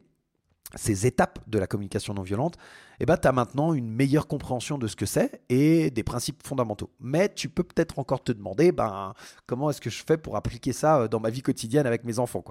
ces 0.75 1.05
étapes 1.05 1.39
de 1.47 1.59
la 1.59 1.67
communication 1.67 2.13
non 2.13 2.21
violente, 2.21 2.57
eh 2.99 3.05
ben, 3.05 3.17
tu 3.17 3.27
as 3.27 3.31
maintenant 3.31 3.73
une 3.73 3.89
meilleure 3.89 4.27
compréhension 4.27 4.77
de 4.77 4.87
ce 4.87 4.95
que 4.95 5.05
c'est 5.05 5.41
et 5.49 5.89
des 5.89 6.03
principes 6.03 6.45
fondamentaux. 6.45 6.89
Mais 6.99 7.29
tu 7.33 7.49
peux 7.49 7.63
peut-être 7.63 7.99
encore 7.99 8.23
te 8.23 8.31
demander 8.31 8.71
ben, 8.71 9.13
comment 9.45 9.69
est-ce 9.69 9.81
que 9.81 9.89
je 9.89 10.03
fais 10.05 10.17
pour 10.17 10.35
appliquer 10.35 10.73
ça 10.73 11.01
euh, 11.01 11.07
dans 11.07 11.19
ma 11.19 11.29
vie 11.29 11.41
quotidienne 11.41 11.85
avec 11.87 12.03
mes 12.03 12.19
enfants. 12.19 12.43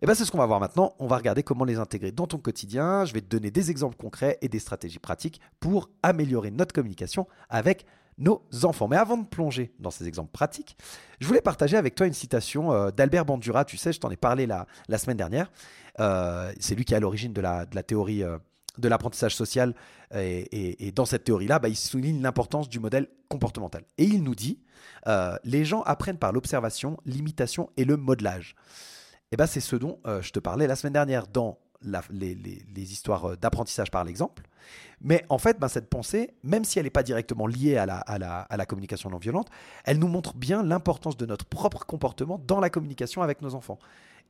Eh 0.00 0.06
ben, 0.06 0.14
c'est 0.14 0.24
ce 0.24 0.32
qu'on 0.32 0.38
va 0.38 0.46
voir 0.46 0.60
maintenant. 0.60 0.94
On 0.98 1.06
va 1.06 1.16
regarder 1.16 1.42
comment 1.42 1.64
les 1.64 1.78
intégrer 1.78 2.12
dans 2.12 2.26
ton 2.26 2.38
quotidien. 2.38 3.04
Je 3.04 3.14
vais 3.14 3.20
te 3.20 3.28
donner 3.28 3.50
des 3.50 3.70
exemples 3.70 3.96
concrets 3.96 4.38
et 4.42 4.48
des 4.48 4.58
stratégies 4.58 4.98
pratiques 4.98 5.40
pour 5.60 5.90
améliorer 6.02 6.50
notre 6.50 6.74
communication 6.74 7.26
avec 7.48 7.86
nos 8.18 8.42
enfants. 8.64 8.88
Mais 8.88 8.96
avant 8.96 9.16
de 9.16 9.26
plonger 9.26 9.72
dans 9.78 9.90
ces 9.90 10.06
exemples 10.06 10.30
pratiques, 10.32 10.76
je 11.20 11.26
voulais 11.26 11.40
partager 11.40 11.76
avec 11.76 11.94
toi 11.94 12.06
une 12.06 12.12
citation 12.12 12.72
euh, 12.72 12.90
d'Albert 12.90 13.24
Bandura. 13.24 13.64
Tu 13.64 13.76
sais, 13.76 13.92
je 13.92 14.00
t'en 14.00 14.10
ai 14.10 14.16
parlé 14.16 14.46
la, 14.46 14.66
semaine 14.98 15.16
dernière. 15.16 15.50
Euh, 16.00 16.52
c'est 16.60 16.74
lui 16.74 16.84
qui 16.84 16.94
est 16.94 16.96
à 16.96 17.00
l'origine 17.00 17.32
de 17.32 17.40
la, 17.40 17.66
théorie. 17.66 18.22
Euh, 18.22 18.38
de 18.78 18.88
l'apprentissage 18.88 19.36
social 19.36 19.74
et, 20.14 20.92
dans 20.96 21.04
cette 21.04 21.24
théorie-là, 21.24 21.58
bah, 21.58 21.68
il 21.68 21.76
souligne 21.76 22.22
l'importance 22.22 22.70
du 22.70 22.80
modèle 22.80 23.06
comportemental. 23.28 23.82
Et 23.98 24.04
il 24.04 24.22
nous 24.22 24.34
dit, 24.34 24.60
les 25.44 25.66
gens 25.66 25.82
apprennent 25.82 26.16
par 26.16 26.32
l'observation, 26.32 26.96
l'imitation 27.04 27.68
et 27.76 27.84
le 27.84 27.98
modelage. 27.98 28.54
Et 29.30 29.36
ben, 29.36 29.46
c'est 29.46 29.60
ce 29.60 29.76
dont 29.76 30.00
je 30.06 30.30
te 30.30 30.38
parlais 30.38 30.66
la 30.66 30.74
semaine 30.74 30.94
dernière 30.94 31.26
dans 31.26 31.58
les, 32.10 32.92
histoires 32.92 33.36
d'apprentissage 33.36 33.90
par 33.90 34.04
l'exemple. 34.04 34.42
Mais 35.00 35.24
en 35.28 35.38
fait, 35.38 35.58
ben, 35.58 35.68
cette 35.68 35.88
pensée, 35.88 36.34
même 36.42 36.64
si 36.64 36.78
elle 36.78 36.84
n'est 36.84 36.90
pas 36.90 37.02
directement 37.02 37.46
liée 37.46 37.76
à 37.76 37.86
la, 37.86 37.98
à 37.98 38.56
la 38.56 38.66
communication 38.66 39.10
non 39.10 39.18
violente, 39.18 39.48
elle 39.84 39.98
nous 39.98 40.08
montre 40.08 40.34
bien 40.34 40.62
l'importance 40.62 41.16
de 41.16 41.26
notre 41.26 41.44
propre 41.44 41.84
comportement 41.84 42.40
dans 42.46 42.60
la 42.60 42.70
communication 42.70 43.22
avec 43.22 43.42
nos 43.42 43.54
enfants. 43.54 43.78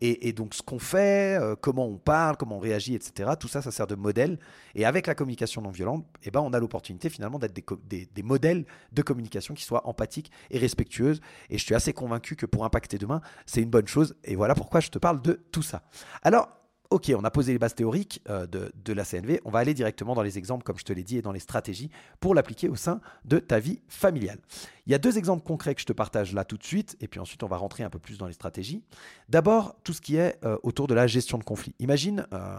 Et, 0.05 0.33
donc 0.33 0.53
ce 0.55 0.63
qu'on 0.63 0.81
fait, 0.81 1.41
euh, 1.41 1.55
comment 1.55 1.87
on 1.87 1.97
parle, 1.97 2.37
comment 2.37 2.57
on 2.57 2.61
réagit, 2.61 2.97
etc., 2.97 3.31
tout 3.39 3.47
ça, 3.47 3.63
ça 3.63 3.71
sert 3.71 3.87
de 3.87 3.95
modèle. 3.95 4.37
Et 4.75 4.85
avec 4.85 5.07
la 5.07 5.15
communication 5.15 5.63
non 5.63 5.71
violente, 5.71 6.05
eh 6.25 6.33
ben, 6.33 6.41
on 6.41 6.53
a 6.53 6.59
l'opportunité 6.59 7.09
finalement 7.09 7.39
d'être 7.39 7.55
des, 7.55 8.09
des, 8.13 8.23
modèles 8.25 8.65
de 8.93 9.03
communication 9.03 9.55
qui 9.55 9.63
soient 9.63 9.87
empathiques 9.87 10.33
et 10.51 10.59
respectueuses. 10.59 11.21
Et 11.51 11.59
je 11.59 11.65
suis 11.65 11.77
assez 11.77 11.93
convaincu 11.93 12.35
que 12.35 12.47
pour 12.47 12.65
impacter 12.65 12.99
demain, 12.99 13.21
c'est 13.47 13.63
une 13.63 13.71
bonne 13.71 13.87
chose. 13.87 14.17
Et 14.25 14.35
voilà 14.35 14.57
pourquoi 14.57 14.81
je 14.81 14.89
te 14.89 14.99
parle 14.99 15.23
de 15.23 15.41
tout 15.53 15.63
ça. 15.63 15.83
Alors, 16.25 16.49
Ok, 16.93 17.11
on 17.17 17.25
a 17.25 17.31
posé 17.31 17.55
les 17.55 17.59
bases 17.59 17.75
théoriques 17.75 18.21
euh, 18.29 18.47
de, 18.47 18.93
la 18.93 19.03
CNV, 19.07 19.41
on 19.47 19.51
va 19.51 19.61
aller 19.61 19.73
directement 19.73 20.15
dans 20.15 20.21
les 20.21 20.37
exemples, 20.37 20.63
comme 20.63 20.79
je 20.79 20.85
te 20.85 20.93
l'ai 20.93 21.03
dit, 21.03 21.17
et 21.17 21.23
dans 21.23 21.33
les 21.33 21.41
stratégies 21.41 21.89
pour 22.21 22.35
l'appliquer 22.35 22.69
au 22.69 22.77
sein 22.77 23.01
de 23.25 23.39
ta 23.39 23.61
vie 23.61 23.81
familiale. 23.89 24.39
Il 24.85 24.93
y 24.93 24.95
a 24.95 24.99
deux 24.99 25.17
exemples 25.17 25.43
concrets 25.43 25.75
que 25.75 25.81
je 25.81 25.87
te 25.87 25.95
partage 25.95 26.35
là 26.35 26.45
tout 26.45 26.59
de 26.59 26.65
suite, 26.65 26.99
et 27.01 27.09
puis 27.09 27.19
ensuite 27.19 27.43
on 27.45 27.47
va 27.47 27.57
rentrer 27.57 27.83
un 27.83 27.89
peu 27.89 27.99
plus 27.99 28.19
dans 28.19 28.27
les 28.27 28.35
stratégies. 28.35 28.83
D'abord, 29.31 29.75
tout 29.85 29.95
ce 29.95 30.03
qui 30.03 30.17
est 30.17 30.39
euh, 30.45 30.59
autour 30.65 30.87
de 30.87 30.93
la 30.93 31.07
gestion 31.07 31.39
de 31.39 31.45
conflit. 31.45 31.75
Imagine 31.79 32.27
euh, 32.35 32.59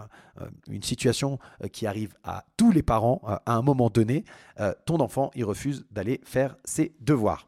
une 0.68 0.82
situation 0.82 1.38
qui 1.70 1.86
arrive 1.86 2.16
à 2.24 2.44
tous 2.56 2.72
les 2.72 2.82
parents 2.82 3.22
à 3.24 3.54
un 3.54 3.62
moment 3.62 3.88
donné. 3.88 4.24
ton 4.84 4.98
enfant, 4.98 5.30
il 5.36 5.44
refuse 5.44 5.86
d'aller 5.92 6.20
faire 6.24 6.56
ses 6.64 6.92
devoirs. 7.00 7.46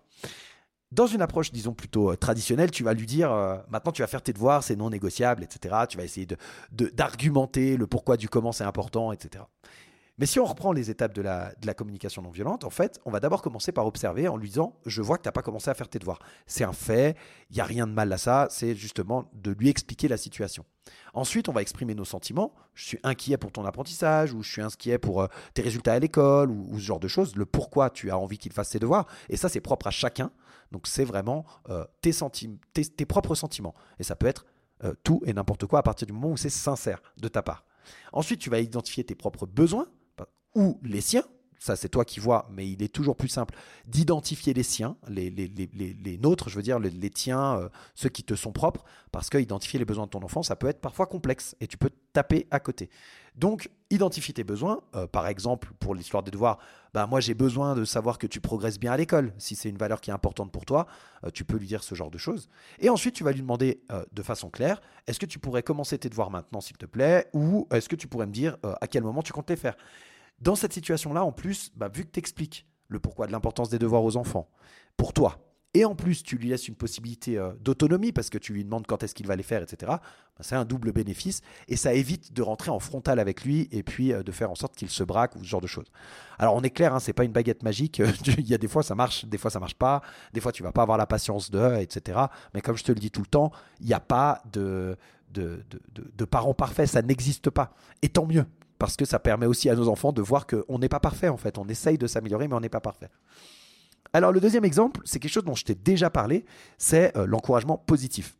Dans 0.92 1.06
une 1.06 1.20
approche, 1.20 1.50
disons, 1.50 1.74
plutôt 1.74 2.12
euh, 2.12 2.16
traditionnelle, 2.16 2.70
tu 2.70 2.84
vas 2.84 2.94
lui 2.94 3.06
dire, 3.06 3.32
euh, 3.32 3.56
maintenant 3.68 3.90
tu 3.90 4.02
vas 4.02 4.06
faire 4.06 4.22
tes 4.22 4.32
devoirs, 4.32 4.62
c'est 4.62 4.76
non 4.76 4.90
négociable, 4.90 5.42
etc. 5.42 5.74
Tu 5.88 5.96
vas 5.96 6.04
essayer 6.04 6.28
d'argumenter 6.70 7.76
le 7.76 7.88
pourquoi 7.88 8.16
du 8.16 8.28
comment 8.28 8.52
c'est 8.52 8.64
important, 8.64 9.10
etc. 9.10 9.44
Mais 10.18 10.24
si 10.24 10.40
on 10.40 10.46
reprend 10.46 10.72
les 10.72 10.88
étapes 10.90 11.12
de 11.14 11.20
la, 11.20 11.74
communication 11.74 12.22
non 12.22 12.30
violente, 12.30 12.64
en 12.64 12.70
fait, 12.70 13.00
on 13.04 13.10
va 13.10 13.20
d'abord 13.20 13.42
commencer 13.42 13.70
par 13.70 13.86
observer 13.86 14.28
en 14.28 14.38
lui 14.38 14.48
disant, 14.48 14.78
je 14.86 15.02
vois 15.02 15.18
que 15.18 15.22
tu 15.22 15.28
n'as 15.28 15.32
pas 15.32 15.42
commencé 15.42 15.68
à 15.68 15.74
faire 15.74 15.88
tes 15.88 15.98
devoirs. 15.98 16.20
C'est 16.46 16.64
un 16.64 16.72
fait, 16.72 17.16
il 17.50 17.56
n'y 17.56 17.60
a 17.60 17.64
rien 17.64 17.86
de 17.86 17.92
mal 17.92 18.10
à 18.12 18.16
ça, 18.16 18.46
c'est 18.50 18.74
justement 18.74 19.30
de 19.34 19.50
lui 19.50 19.68
expliquer 19.68 20.08
la 20.08 20.16
situation. 20.16 20.64
Ensuite, 21.12 21.50
on 21.50 21.52
va 21.52 21.60
exprimer 21.60 21.94
nos 21.94 22.06
sentiments. 22.06 22.54
Je 22.74 22.86
suis 22.86 22.98
inquiet 23.02 23.36
pour 23.36 23.52
ton 23.52 23.66
apprentissage, 23.66 24.32
ou 24.32 24.42
je 24.42 24.50
suis 24.50 24.62
inquiet 24.62 24.98
pour 24.98 25.20
euh, 25.20 25.26
tes 25.52 25.60
résultats 25.60 25.92
à 25.92 25.98
l'école, 25.98 26.50
ou, 26.50 26.78
ce 26.78 26.84
genre 26.84 27.00
de 27.00 27.08
choses. 27.08 27.36
Le 27.36 27.44
pourquoi 27.44 27.90
tu 27.90 28.10
as 28.10 28.18
envie 28.18 28.38
qu'il 28.38 28.52
fasse 28.52 28.70
ses 28.70 28.78
devoirs. 28.78 29.06
Et 29.28 29.36
ça, 29.36 29.50
c'est 29.50 29.60
propre 29.60 29.88
à 29.88 29.90
chacun. 29.90 30.30
Donc 30.72 30.86
c'est 30.86 31.04
vraiment 31.04 31.44
euh, 31.68 31.84
tes, 32.00 32.12
tes, 32.84 33.06
propres 33.06 33.34
sentiments. 33.34 33.74
Et 33.98 34.02
ça 34.02 34.16
peut 34.16 34.26
être 34.26 34.46
euh, 34.84 34.94
tout 35.04 35.22
et 35.26 35.32
n'importe 35.32 35.66
quoi 35.66 35.80
à 35.80 35.82
partir 35.82 36.06
du 36.06 36.12
moment 36.12 36.30
où 36.30 36.36
c'est 36.36 36.50
sincère 36.50 37.02
de 37.18 37.28
ta 37.28 37.42
part. 37.42 37.64
Ensuite, 38.12 38.40
tu 38.40 38.50
vas 38.50 38.60
identifier 38.60 39.04
tes 39.04 39.14
propres 39.14 39.46
besoins 39.46 39.86
ou 40.56 40.80
les 40.82 41.00
siens. 41.00 41.22
Ça, 41.58 41.74
c'est 41.74 41.88
toi 41.88 42.04
qui 42.04 42.20
vois, 42.20 42.48
mais 42.52 42.68
il 42.68 42.82
est 42.82 42.92
toujours 42.92 43.16
plus 43.16 43.28
simple 43.28 43.54
d'identifier 43.88 44.52
les 44.54 44.62
siens, 44.62 44.96
les, 45.08 45.30
les, 45.30 46.18
nôtres, 46.18 46.48
je 46.48 46.56
veux 46.56 46.62
dire, 46.62 46.78
les, 46.78 47.10
tiens, 47.10 47.56
euh, 47.56 47.68
ceux 47.94 48.08
qui 48.08 48.22
te 48.22 48.34
sont 48.34 48.52
propres, 48.52 48.84
parce 49.10 49.30
que 49.30 49.38
identifier 49.38 49.78
les 49.78 49.84
besoins 49.84 50.04
de 50.04 50.10
ton 50.10 50.22
enfant, 50.22 50.42
ça 50.42 50.54
peut 50.54 50.68
être 50.68 50.80
parfois 50.80 51.06
complexe 51.06 51.56
et 51.60 51.66
tu 51.66 51.78
peux 51.78 51.90
taper 52.12 52.46
à 52.50 52.60
côté. 52.60 52.90
Donc, 53.36 53.70
identifie 53.90 54.32
tes 54.32 54.44
besoins. 54.44 54.80
Euh, 54.94 55.06
par 55.06 55.26
exemple, 55.26 55.72
pour 55.80 55.94
l'histoire 55.94 56.22
des 56.22 56.30
devoirs, 56.30 56.58
bah, 56.94 57.06
moi 57.06 57.20
j'ai 57.20 57.34
besoin 57.34 57.74
de 57.74 57.84
savoir 57.84 58.18
que 58.18 58.26
tu 58.26 58.40
progresses 58.40 58.78
bien 58.78 58.92
à 58.92 58.96
l'école. 58.96 59.32
Si 59.38 59.56
c'est 59.56 59.68
une 59.68 59.78
valeur 59.78 60.00
qui 60.00 60.10
est 60.10 60.14
importante 60.14 60.52
pour 60.52 60.66
toi, 60.66 60.86
euh, 61.24 61.30
tu 61.30 61.44
peux 61.44 61.56
lui 61.56 61.66
dire 61.66 61.82
ce 61.82 61.94
genre 61.94 62.10
de 62.10 62.18
choses. 62.18 62.48
Et 62.78 62.90
ensuite, 62.90 63.14
tu 63.14 63.24
vas 63.24 63.32
lui 63.32 63.40
demander 63.40 63.80
de 64.12 64.22
façon 64.22 64.50
claire, 64.50 64.80
est-ce 65.06 65.18
que 65.18 65.26
tu 65.26 65.38
pourrais 65.38 65.62
commencer 65.62 65.98
tes 65.98 66.10
devoirs 66.10 66.30
maintenant, 66.30 66.60
s'il 66.60 66.76
te 66.76 66.86
plaît, 66.86 67.28
ou 67.32 67.66
est-ce 67.72 67.88
que 67.88 67.96
tu 67.96 68.06
pourrais 68.06 68.26
me 68.26 68.32
dire 68.32 68.56
à 68.62 68.86
quel 68.86 69.02
moment 69.02 69.22
tu 69.22 69.32
comptes 69.32 69.50
les 69.50 69.56
faire? 69.56 69.76
Dans 70.40 70.54
cette 70.54 70.72
situation-là, 70.72 71.24
en 71.24 71.32
plus, 71.32 71.70
bah, 71.76 71.88
vu 71.88 72.04
que 72.04 72.10
tu 72.10 72.18
expliques 72.18 72.66
le 72.88 73.00
pourquoi 73.00 73.26
de 73.26 73.32
l'importance 73.32 73.68
des 73.68 73.78
devoirs 73.78 74.04
aux 74.04 74.16
enfants, 74.16 74.48
pour 74.96 75.12
toi, 75.12 75.46
et 75.76 75.84
en 75.84 75.94
plus 75.94 76.22
tu 76.22 76.38
lui 76.38 76.48
laisses 76.48 76.68
une 76.68 76.74
possibilité 76.74 77.36
euh, 77.36 77.52
d'autonomie 77.60 78.10
parce 78.10 78.30
que 78.30 78.38
tu 78.38 78.54
lui 78.54 78.64
demandes 78.64 78.86
quand 78.86 79.02
est-ce 79.02 79.14
qu'il 79.14 79.26
va 79.26 79.36
les 79.36 79.42
faire, 79.42 79.62
etc., 79.62 79.76
bah, 79.86 80.00
c'est 80.40 80.54
un 80.54 80.64
double 80.64 80.90
bénéfice 80.90 81.42
et 81.68 81.76
ça 81.76 81.92
évite 81.92 82.32
de 82.32 82.40
rentrer 82.40 82.70
en 82.70 82.78
frontal 82.78 83.18
avec 83.18 83.44
lui 83.44 83.68
et 83.72 83.82
puis 83.82 84.12
euh, 84.12 84.22
de 84.22 84.32
faire 84.32 84.50
en 84.50 84.54
sorte 84.54 84.74
qu'il 84.74 84.88
se 84.88 85.04
braque 85.04 85.36
ou 85.36 85.40
ce 85.40 85.48
genre 85.48 85.60
de 85.60 85.66
choses. 85.66 85.92
Alors 86.38 86.54
on 86.54 86.62
est 86.62 86.70
clair, 86.70 86.94
hein, 86.94 86.98
c'est 86.98 87.12
pas 87.12 87.24
une 87.24 87.32
baguette 87.32 87.62
magique, 87.62 88.00
il 88.38 88.48
y 88.48 88.54
a 88.54 88.58
des 88.58 88.68
fois 88.68 88.82
ça 88.82 88.94
marche, 88.94 89.26
des 89.26 89.36
fois 89.36 89.50
ça 89.50 89.60
marche 89.60 89.74
pas, 89.74 90.00
des 90.32 90.40
fois 90.40 90.50
tu 90.50 90.62
vas 90.62 90.72
pas 90.72 90.82
avoir 90.82 90.96
la 90.96 91.06
patience 91.06 91.50
de, 91.50 91.76
etc. 91.78 92.20
Mais 92.54 92.62
comme 92.62 92.78
je 92.78 92.84
te 92.84 92.92
le 92.92 92.98
dis 92.98 93.10
tout 93.10 93.20
le 93.20 93.26
temps, 93.26 93.52
il 93.80 93.86
n'y 93.86 93.94
a 93.94 94.00
pas 94.00 94.42
de, 94.50 94.96
de, 95.34 95.62
de 95.92 96.24
parents 96.24 96.54
parfaits, 96.54 96.88
ça 96.88 97.02
n'existe 97.02 97.50
pas. 97.50 97.74
Et 98.00 98.08
tant 98.08 98.24
mieux, 98.24 98.46
parce 98.78 98.96
que 98.96 99.04
ça 99.04 99.18
permet 99.18 99.46
aussi 99.46 99.68
à 99.70 99.74
nos 99.74 99.88
enfants 99.88 100.12
de 100.12 100.22
voir 100.22 100.46
qu'on 100.46 100.78
n'est 100.78 100.88
pas 100.88 101.00
parfait 101.00 101.28
en 101.28 101.36
fait. 101.36 101.58
On 101.58 101.68
essaye 101.68 101.98
de 101.98 102.06
s'améliorer, 102.06 102.48
mais 102.48 102.54
on 102.54 102.60
n'est 102.60 102.68
pas 102.68 102.80
parfait. 102.80 103.10
Alors 104.12 104.32
le 104.32 104.40
deuxième 104.40 104.64
exemple, 104.64 105.00
c'est 105.04 105.18
quelque 105.18 105.32
chose 105.32 105.44
dont 105.44 105.54
je 105.54 105.64
t'ai 105.64 105.74
déjà 105.74 106.10
parlé, 106.10 106.44
c'est 106.78 107.16
euh, 107.16 107.26
l'encouragement 107.26 107.76
positif. 107.76 108.36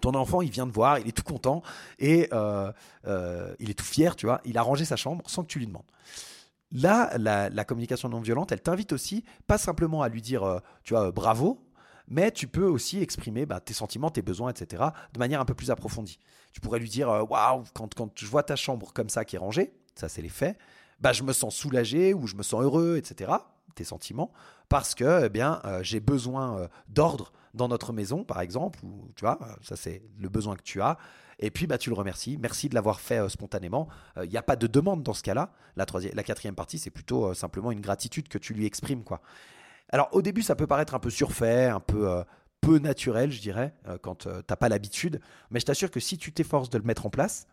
Ton 0.00 0.14
enfant, 0.14 0.42
il 0.42 0.50
vient 0.50 0.66
te 0.66 0.72
voir, 0.72 0.98
il 0.98 1.08
est 1.08 1.12
tout 1.12 1.22
content 1.22 1.62
et 1.98 2.28
euh, 2.32 2.72
euh, 3.06 3.54
il 3.58 3.70
est 3.70 3.74
tout 3.74 3.84
fier, 3.84 4.16
tu 4.16 4.26
vois. 4.26 4.40
Il 4.44 4.58
a 4.58 4.62
rangé 4.62 4.84
sa 4.84 4.96
chambre 4.96 5.22
sans 5.28 5.42
que 5.42 5.48
tu 5.48 5.58
lui 5.58 5.66
demandes. 5.66 5.86
Là, 6.70 7.16
la, 7.16 7.64
communication 7.64 8.08
non 8.08 8.20
violente, 8.20 8.52
elle 8.52 8.60
t'invite 8.60 8.92
aussi, 8.92 9.24
pas 9.46 9.56
simplement 9.56 10.02
à 10.02 10.08
lui 10.10 10.20
dire, 10.20 10.60
tu 10.84 10.92
vois, 10.92 11.10
bravo, 11.12 11.64
mais 12.08 12.30
tu 12.30 12.46
peux 12.46 12.66
aussi 12.66 13.00
exprimer 13.00 13.46
bah, 13.46 13.60
tes 13.60 13.72
sentiments, 13.72 14.10
tes 14.10 14.20
besoins, 14.20 14.50
etc., 14.50 14.82
de 15.14 15.18
manière 15.18 15.40
un 15.40 15.46
peu 15.46 15.54
plus 15.54 15.70
approfondie. 15.70 16.18
Tu 16.52 16.60
pourrais 16.60 16.78
lui 16.78 16.88
dire, 16.88 17.08
waouh, 17.08 17.64
quand, 17.74 17.94
quand 17.94 18.10
je 18.18 18.26
vois 18.26 18.42
ta 18.42 18.56
chambre 18.56 18.92
comme 18.92 19.08
ça 19.08 19.24
qui 19.24 19.36
est 19.36 19.38
rangée, 19.38 19.72
ça 19.94 20.08
c'est 20.08 20.22
les 20.22 20.28
faits, 20.28 20.58
bah, 21.00 21.12
je 21.12 21.22
me 21.22 21.32
sens 21.32 21.54
soulagé 21.54 22.14
ou 22.14 22.26
je 22.26 22.34
me 22.36 22.42
sens 22.42 22.62
heureux, 22.62 22.96
etc 22.96 23.32
tes 23.78 23.84
sentiments, 23.84 24.32
parce 24.68 24.94
que 24.94 25.24
eh 25.24 25.28
bien, 25.28 25.60
euh, 25.64 25.80
j'ai 25.82 26.00
besoin 26.00 26.58
euh, 26.58 26.68
d'ordre 26.88 27.32
dans 27.54 27.68
notre 27.68 27.92
maison, 27.92 28.24
par 28.24 28.40
exemple, 28.40 28.80
tu 29.16 29.24
vois, 29.24 29.38
ça 29.62 29.76
c'est 29.76 30.02
le 30.18 30.28
besoin 30.28 30.54
que 30.54 30.62
tu 30.62 30.82
as. 30.82 30.98
Et 31.38 31.50
puis 31.50 31.66
bah, 31.66 31.78
tu 31.78 31.88
le 31.88 31.94
remercies, 31.94 32.36
merci 32.36 32.68
de 32.68 32.74
l'avoir 32.74 33.00
fait 33.00 33.20
euh, 33.20 33.28
spontanément. 33.28 33.88
Il 34.22 34.28
n'y 34.28 34.36
a 34.36 34.42
pas 34.42 34.56
de 34.56 34.66
demande 34.66 35.02
dans 35.02 35.14
ce 35.14 35.22
cas-là. 35.22 35.52
La, 35.76 35.86
la 36.12 36.22
quatrième 36.22 36.56
partie, 36.56 36.78
c'est 36.78 36.90
plutôt 36.90 37.32
simplement 37.32 37.70
une 37.70 37.80
gratitude 37.80 38.28
que 38.28 38.38
tu 38.38 38.52
lui 38.52 38.66
exprimes. 38.66 39.04
quoi. 39.04 39.20
Alors 39.90 40.08
au 40.12 40.20
début, 40.20 40.42
ça 40.42 40.56
peut 40.56 40.66
paraître 40.66 40.94
un 40.94 40.98
peu 40.98 41.10
surfait, 41.10 41.66
un 41.66 41.80
peu 41.80 42.22
peu 42.60 42.78
naturel, 42.78 43.30
je 43.30 43.40
dirais, 43.40 43.74
quand 44.02 44.16
tu 44.16 44.28
n'as 44.28 44.56
pas 44.56 44.68
l'habitude. 44.68 45.20
Mais 45.50 45.60
je 45.60 45.66
t'assure 45.66 45.90
que 45.90 46.00
si 46.00 46.18
tu 46.18 46.32
t'efforces 46.32 46.70
de 46.70 46.78
le 46.78 46.84
mettre 46.84 47.06
en 47.06 47.10
place, 47.10 47.46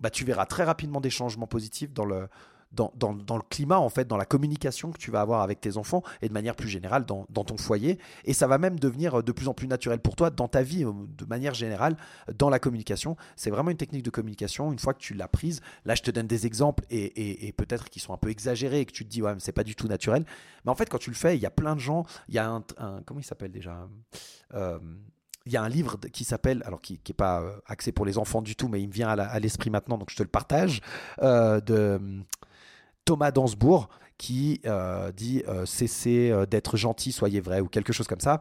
bah, 0.00 0.10
tu 0.10 0.24
verras 0.24 0.46
très 0.46 0.64
rapidement 0.64 1.00
des 1.00 1.10
changements 1.10 1.46
positifs 1.46 1.92
dans 1.92 2.04
le, 2.04 2.28
dans, 2.74 3.12
le 3.12 3.48
climat, 3.48 3.78
en 3.78 3.88
fait, 3.88 4.06
dans 4.06 4.16
la 4.16 4.24
communication 4.24 4.90
que 4.90 4.98
tu 4.98 5.10
vas 5.10 5.20
avoir 5.20 5.42
avec 5.42 5.60
tes 5.60 5.76
enfants 5.76 6.02
et 6.22 6.28
de 6.28 6.32
manière 6.32 6.56
plus 6.56 6.68
générale 6.68 7.04
dans, 7.06 7.24
ton 7.26 7.56
foyer. 7.56 7.98
Et 8.24 8.32
ça 8.32 8.46
va 8.46 8.58
même 8.58 8.78
devenir 8.78 9.22
de 9.22 9.32
plus 9.32 9.48
en 9.48 9.54
plus 9.54 9.68
naturel 9.68 10.00
pour 10.00 10.16
toi 10.16 10.30
dans 10.30 10.48
ta 10.48 10.62
vie, 10.62 10.84
euh, 10.84 10.92
de 10.92 11.24
manière 11.26 11.54
générale, 11.54 11.96
dans 12.36 12.50
la 12.50 12.58
communication. 12.58 13.16
C'est 13.36 13.50
vraiment 13.50 13.70
une 13.70 13.76
technique 13.76 14.02
de 14.02 14.10
communication. 14.10 14.72
Une 14.72 14.78
fois 14.78 14.94
que 14.94 15.00
tu 15.00 15.14
l'as 15.14 15.28
prise, 15.28 15.60
là, 15.84 15.94
je 15.94 16.02
te 16.02 16.10
donne 16.10 16.26
des 16.26 16.46
exemples 16.46 16.84
et, 16.90 17.52
peut-être 17.56 17.88
qui 17.88 18.00
sont 18.00 18.12
un 18.12 18.16
peu 18.16 18.30
exagérés 18.30 18.80
et 18.80 18.84
que 18.84 18.92
tu 18.92 19.04
te 19.04 19.10
dis, 19.10 19.22
ouais, 19.22 19.34
mais 19.34 19.40
c'est 19.40 19.52
pas 19.52 19.64
du 19.64 19.74
tout 19.74 19.88
naturel. 19.88 20.24
Mais 20.64 20.70
en 20.70 20.74
fait, 20.74 20.88
quand 20.88 20.98
tu 20.98 21.10
le 21.10 21.16
fais, 21.16 21.36
il 21.36 21.42
y 21.42 21.46
a 21.46 21.50
plein 21.50 21.74
de 21.74 21.80
gens. 21.80 22.04
Il 22.28 22.34
y 22.34 22.38
a 22.38 22.48
un. 22.48 22.64
comment 23.04 23.20
il 23.20 23.24
s'appelle 23.24 23.52
déjà 23.52 23.88
euh, 24.54 24.78
il 25.46 25.52
y 25.52 25.58
a 25.58 25.62
un 25.62 25.68
livre 25.68 25.98
qui 26.10 26.24
s'appelle, 26.24 26.62
alors 26.64 26.80
qui 26.80 26.98
n'est 27.06 27.14
pas 27.14 27.42
euh, 27.42 27.56
axé 27.66 27.92
pour 27.92 28.06
les 28.06 28.16
enfants 28.16 28.40
du 28.40 28.56
tout, 28.56 28.68
mais 28.68 28.80
il 28.80 28.88
me 28.88 28.92
vient 28.94 29.08
à 29.08 29.38
l'esprit 29.40 29.68
maintenant, 29.68 29.98
donc 29.98 30.08
je 30.10 30.16
te 30.16 30.22
le 30.22 30.28
partage, 30.28 30.80
de 31.20 32.24
Thomas 33.04 33.30
Dansbourg 33.30 33.88
qui 34.16 34.60
euh, 34.64 35.10
dit 35.12 35.42
euh, 35.48 35.66
cessez 35.66 36.30
euh, 36.30 36.46
d'être 36.46 36.76
gentil, 36.76 37.12
soyez 37.12 37.40
vrai 37.40 37.60
ou 37.60 37.66
quelque 37.66 37.92
chose 37.92 38.06
comme 38.06 38.20
ça. 38.20 38.40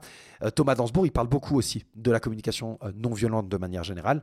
Thomas 0.55 0.75
Dansbourg, 0.75 1.05
il 1.05 1.11
parle 1.11 1.27
beaucoup 1.27 1.57
aussi 1.57 1.85
de 1.95 2.11
la 2.11 2.19
communication 2.19 2.77
non 2.95 3.13
violente 3.13 3.47
de 3.47 3.57
manière 3.57 3.83
générale, 3.83 4.21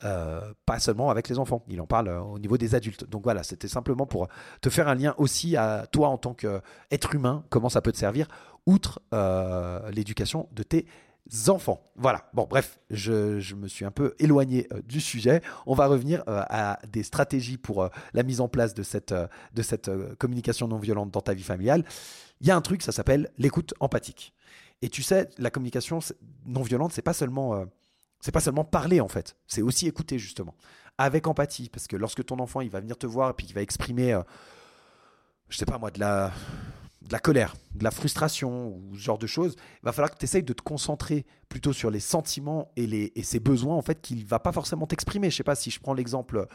pas 0.00 0.78
seulement 0.78 1.08
avec 1.08 1.28
les 1.30 1.38
enfants, 1.38 1.64
il 1.68 1.80
en 1.80 1.86
parle 1.86 2.10
au 2.10 2.38
niveau 2.38 2.58
des 2.58 2.74
adultes. 2.74 3.08
Donc 3.08 3.24
voilà, 3.24 3.42
c'était 3.42 3.68
simplement 3.68 4.04
pour 4.04 4.28
te 4.60 4.68
faire 4.68 4.86
un 4.88 4.94
lien 4.94 5.14
aussi 5.16 5.56
à 5.56 5.86
toi 5.90 6.08
en 6.08 6.18
tant 6.18 6.34
qu'être 6.34 7.14
humain, 7.14 7.44
comment 7.48 7.70
ça 7.70 7.80
peut 7.80 7.92
te 7.92 7.96
servir, 7.96 8.28
outre 8.66 9.00
l'éducation 9.92 10.46
de 10.52 10.62
tes 10.62 10.86
enfants. 11.48 11.90
Voilà. 11.96 12.28
Bon, 12.34 12.46
bref, 12.48 12.78
je, 12.90 13.54
me 13.54 13.68
suis 13.68 13.84
un 13.84 13.90
peu 13.90 14.14
éloigné 14.18 14.66
euh, 14.72 14.82
du 14.82 15.00
sujet. 15.00 15.42
On 15.66 15.74
va 15.74 15.86
revenir 15.86 16.22
euh, 16.28 16.42
à 16.48 16.78
des 16.90 17.02
stratégies 17.02 17.58
pour 17.58 17.82
euh, 17.82 17.88
la 18.12 18.22
mise 18.22 18.40
en 18.40 18.48
place 18.48 18.74
de 18.74 18.82
cette, 18.82 19.14
de 19.14 19.62
cette 19.62 19.90
communication 20.18 20.68
non 20.68 20.78
violente 20.78 21.10
dans 21.10 21.20
ta 21.20 21.34
vie 21.34 21.42
familiale. 21.42 21.84
Il 22.40 22.46
y 22.46 22.50
a 22.50 22.56
un 22.56 22.60
truc, 22.60 22.82
ça 22.82 22.92
s'appelle 22.92 23.30
l'écoute 23.38 23.74
empathique. 23.80 24.34
Et 24.82 24.88
tu 24.88 25.02
sais, 25.02 25.28
la 25.38 25.50
communication 25.50 26.00
non 26.44 26.62
violente, 26.62 26.92
c'est 26.92 27.02
pas 27.02 27.12
seulement 27.12 27.64
c'est 28.20 28.32
pas 28.32 28.40
seulement 28.40 28.64
parler 28.64 29.00
en 29.00 29.08
fait, 29.08 29.36
c'est 29.48 29.62
aussi 29.62 29.88
écouter 29.88 30.18
justement. 30.18 30.54
avec 30.98 31.26
empathie. 31.26 31.68
Parce 31.68 31.86
que 31.86 31.96
lorsque 31.96 32.24
ton 32.24 32.38
enfant 32.40 32.60
il 32.60 32.70
va 32.70 32.80
venir 32.80 32.96
te 32.96 33.06
voir 33.06 33.30
et 33.30 33.32
puis 33.32 33.46
il 33.46 33.54
va 33.54 33.62
exprimer, 33.62 34.20
je 35.48 35.56
sais 35.56 35.66
pas 35.66 35.78
moi, 35.78 35.92
de 35.92 36.00
la, 36.00 36.32
de 37.12 37.14
la 37.14 37.20
colère, 37.20 37.54
de 37.74 37.84
la 37.84 37.90
frustration 37.90 38.68
ou 38.68 38.96
ce 38.96 39.02
genre 39.02 39.18
de 39.18 39.26
choses, 39.26 39.54
il 39.58 39.84
va 39.84 39.92
falloir 39.92 40.10
que 40.10 40.16
tu 40.16 40.24
essayes 40.24 40.42
de 40.42 40.54
te 40.54 40.62
concentrer 40.62 41.26
plutôt 41.50 41.74
sur 41.74 41.90
les 41.90 42.00
sentiments 42.00 42.72
et, 42.76 43.12
ses 43.22 43.38
besoins 43.38 43.76
en 43.76 43.82
fait 43.82 44.00
qu'il 44.00 44.24
va 44.24 44.38
pas 44.38 44.50
forcément 44.50 44.86
t'exprimer. 44.86 45.28
Je 45.28 45.36
sais 45.36 45.44
pas 45.44 45.54
si 45.54 45.70
je 45.70 45.78
prends 45.78 45.92
l'exemple 45.92 46.46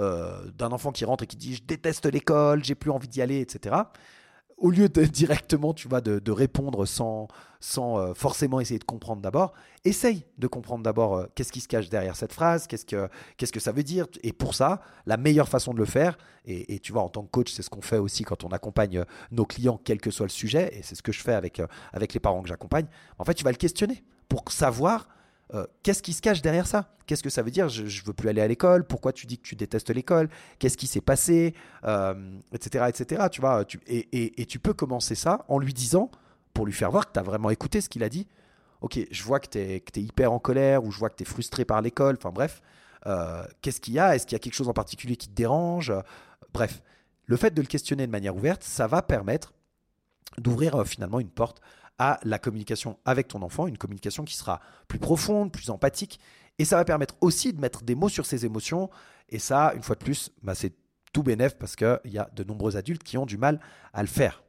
euh, 0.00 0.50
d'un 0.52 0.72
enfant 0.72 0.90
qui 0.90 1.04
rentre 1.04 1.24
et 1.24 1.26
qui 1.26 1.36
dit 1.36 1.56
je 1.56 1.62
déteste 1.62 2.06
l'école, 2.06 2.64
j'ai 2.64 2.74
plus 2.74 2.90
envie 2.90 3.08
d'y 3.08 3.20
aller, 3.20 3.40
etc 3.40 3.76
au 4.58 4.70
lieu 4.70 4.88
de 4.88 5.04
directement, 5.04 5.74
tu 5.74 5.88
vois, 5.88 6.00
de, 6.00 6.30
répondre 6.30 6.86
sans, 6.86 7.28
sans 7.60 7.98
euh, 7.98 8.14
forcément 8.14 8.60
essayer 8.60 8.78
de 8.78 8.84
comprendre 8.84 9.22
d'abord, 9.22 9.52
essaye 9.84 10.24
de 10.38 10.46
comprendre 10.46 10.82
d'abord 10.82 11.16
euh, 11.16 11.26
qu'est-ce 11.34 11.52
qui 11.52 11.60
se 11.60 11.68
cache 11.68 11.88
derrière 11.88 12.16
cette 12.16 12.32
phrase, 12.32 12.66
qu'est-ce 12.66 12.84
que, 12.84 13.08
qu'est-ce 13.36 13.52
que 13.52 13.60
ça 13.60 13.72
veut 13.72 13.82
dire. 13.82 14.06
Et 14.22 14.32
pour 14.32 14.54
ça, 14.54 14.80
la 15.06 15.16
meilleure 15.16 15.48
façon 15.48 15.72
de 15.72 15.78
le 15.78 15.84
faire, 15.84 16.18
et, 16.48 16.78
tu 16.78 16.92
vois, 16.92 17.02
en 17.02 17.08
tant 17.08 17.24
que 17.24 17.30
coach, 17.30 17.52
c'est 17.52 17.62
ce 17.62 17.70
qu'on 17.70 17.82
fait 17.82 17.98
aussi 17.98 18.22
quand 18.22 18.44
on 18.44 18.48
accompagne 18.48 18.98
euh, 18.98 19.04
nos 19.32 19.44
clients, 19.44 19.80
quel 19.82 20.00
que 20.00 20.10
soit 20.10 20.26
le 20.26 20.30
sujet, 20.30 20.70
et 20.72 20.82
c'est 20.82 20.94
ce 20.94 21.02
que 21.02 21.12
je 21.12 21.20
fais 21.20 21.34
avec, 21.34 21.60
avec 21.92 22.14
les 22.14 22.20
parents 22.20 22.42
que 22.42 22.48
j'accompagne, 22.48 22.86
en 23.18 23.24
fait, 23.24 23.34
tu 23.34 23.44
vas 23.44 23.50
le 23.50 23.56
questionner 23.56 24.04
pour 24.28 24.44
savoir 24.50 25.08
euh, 25.54 25.66
qu'est-ce 25.82 26.02
qui 26.02 26.12
se 26.12 26.20
cache 26.20 26.42
derrière 26.42 26.66
ça? 26.66 26.90
Qu'est-ce 27.06 27.22
que 27.22 27.30
ça 27.30 27.42
veut 27.42 27.50
dire? 27.50 27.68
Je, 27.68 27.82
ne 27.82 28.06
veux 28.06 28.12
plus 28.12 28.28
aller 28.28 28.40
à 28.40 28.48
l'école. 28.48 28.84
Pourquoi 28.84 29.12
tu 29.12 29.26
dis 29.26 29.38
que 29.38 29.46
tu 29.46 29.54
détestes 29.54 29.90
l'école? 29.90 30.28
Qu'est-ce 30.58 30.76
qui 30.76 30.86
s'est 30.86 31.00
passé? 31.00 31.54
Etc. 31.84 31.84
Euh, 31.86 32.86
etc. 32.88 33.22
Tu 33.30 33.40
vois, 33.40 33.64
et, 33.86 34.46
tu 34.46 34.58
peux 34.58 34.74
commencer 34.74 35.14
ça 35.14 35.44
en 35.48 35.58
lui 35.58 35.72
disant, 35.72 36.10
pour 36.52 36.66
lui 36.66 36.72
faire 36.72 36.90
voir 36.90 37.06
que 37.06 37.12
tu 37.12 37.20
as 37.20 37.22
vraiment 37.22 37.50
écouté 37.50 37.80
ce 37.80 37.88
qu'il 37.88 38.02
a 38.02 38.08
dit. 38.08 38.26
Ok, 38.80 38.98
je 39.10 39.22
vois 39.22 39.40
que 39.40 39.48
tu 39.48 39.58
es, 39.58 39.82
hyper 39.96 40.32
en 40.32 40.38
colère 40.38 40.84
ou 40.84 40.90
je 40.90 40.98
vois 40.98 41.10
que 41.10 41.16
tu 41.16 41.22
es 41.22 41.26
frustré 41.26 41.64
par 41.64 41.80
l'école. 41.80 42.16
Enfin 42.18 42.32
bref, 42.32 42.60
euh, 43.06 43.44
qu'est-ce 43.62 43.80
qu'il 43.80 43.94
y 43.94 44.00
a? 44.00 44.16
Est-ce 44.16 44.26
qu'il 44.26 44.34
y 44.34 44.36
a 44.36 44.40
quelque 44.40 44.54
chose 44.54 44.68
en 44.68 44.74
particulier 44.74 45.16
qui 45.16 45.28
te 45.28 45.34
dérange? 45.34 45.92
Bref, 46.52 46.82
le 47.24 47.36
fait 47.36 47.54
de 47.54 47.60
le 47.62 47.68
questionner 47.68 48.06
de 48.06 48.12
manière 48.12 48.34
ouverte, 48.34 48.64
ça 48.64 48.86
va 48.88 49.00
permettre 49.00 49.52
d'ouvrir 50.38 50.84
finalement 50.86 51.20
une 51.20 51.30
porte 51.30 51.60
à 51.98 52.18
la 52.24 52.38
communication 52.38 52.98
avec 53.04 53.28
ton 53.28 53.42
enfant, 53.42 53.66
une 53.66 53.78
communication 53.78 54.24
qui 54.24 54.36
sera 54.36 54.60
plus 54.88 54.98
profonde, 54.98 55.52
plus 55.52 55.70
empathique, 55.70 56.20
et 56.58 56.64
ça 56.64 56.76
va 56.76 56.84
permettre 56.84 57.14
aussi 57.20 57.52
de 57.52 57.60
mettre 57.60 57.82
des 57.82 57.94
mots 57.94 58.08
sur 58.08 58.26
ses 58.26 58.44
émotions, 58.44 58.90
et 59.28 59.38
ça, 59.38 59.72
une 59.74 59.82
fois 59.82 59.96
de 59.96 60.04
plus, 60.04 60.30
bah, 60.42 60.54
c'est 60.54 60.72
tout 61.12 61.22
bénef 61.22 61.56
parce 61.56 61.76
qu'il 61.76 61.98
y 62.04 62.18
a 62.18 62.28
de 62.34 62.44
nombreux 62.44 62.76
adultes 62.76 63.02
qui 63.02 63.16
ont 63.16 63.26
du 63.26 63.38
mal 63.38 63.60
à 63.92 64.02
le 64.02 64.08
faire. 64.08 64.42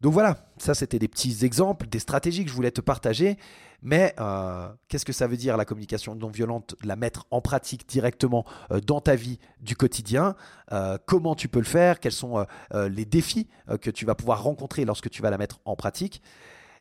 Donc 0.00 0.12
voilà, 0.12 0.36
ça 0.58 0.74
c'était 0.74 0.98
des 0.98 1.08
petits 1.08 1.44
exemples, 1.44 1.88
des 1.88 1.98
stratégies 1.98 2.44
que 2.44 2.50
je 2.50 2.54
voulais 2.54 2.70
te 2.70 2.80
partager. 2.80 3.36
Mais 3.82 4.14
euh, 4.18 4.68
qu'est-ce 4.88 5.04
que 5.04 5.12
ça 5.12 5.26
veut 5.26 5.36
dire 5.36 5.56
la 5.56 5.64
communication 5.64 6.14
non 6.14 6.28
violente 6.28 6.74
La 6.82 6.96
mettre 6.96 7.26
en 7.30 7.40
pratique 7.40 7.88
directement 7.88 8.44
euh, 8.70 8.80
dans 8.80 9.00
ta 9.00 9.14
vie 9.14 9.38
du 9.60 9.76
quotidien. 9.76 10.34
Euh, 10.72 10.98
comment 11.06 11.34
tu 11.34 11.48
peux 11.48 11.60
le 11.60 11.64
faire 11.64 12.00
Quels 12.00 12.12
sont 12.12 12.44
les 12.72 13.04
défis 13.04 13.48
que 13.80 13.90
tu 13.90 14.04
vas 14.04 14.14
pouvoir 14.14 14.42
rencontrer 14.42 14.84
lorsque 14.84 15.10
tu 15.10 15.22
vas 15.22 15.30
la 15.30 15.38
mettre 15.38 15.60
en 15.64 15.76
pratique? 15.76 16.22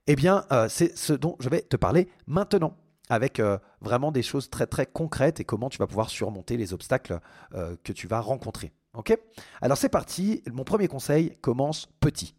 Eh 0.08 0.16
bien, 0.16 0.46
c'est 0.70 0.98
ce 0.98 1.14
dont 1.14 1.36
je 1.40 1.50
vais 1.50 1.62
te 1.62 1.76
parler 1.76 2.08
maintenant 2.28 2.76
avec 3.10 3.42
vraiment 3.82 4.12
des 4.12 4.24
choses 4.24 4.50
très 4.50 4.68
très 4.68 4.86
concrètes 4.86 5.40
et 5.40 5.44
comment 5.44 5.70
tu 5.70 5.78
vas 5.78 5.88
pouvoir 5.88 6.10
surmonter 6.10 6.58
les 6.58 6.74
obstacles 6.74 7.20
que 7.52 7.92
tu 7.92 8.08
vas 8.08 8.22
rencontrer. 8.22 8.72
Ok? 8.94 9.18
Alors 9.62 9.78
c'est 9.78 9.90
parti. 9.90 10.44
Mon 10.52 10.64
premier 10.64 10.88
conseil 10.88 11.34
commence 11.42 11.88
petit. 12.00 12.36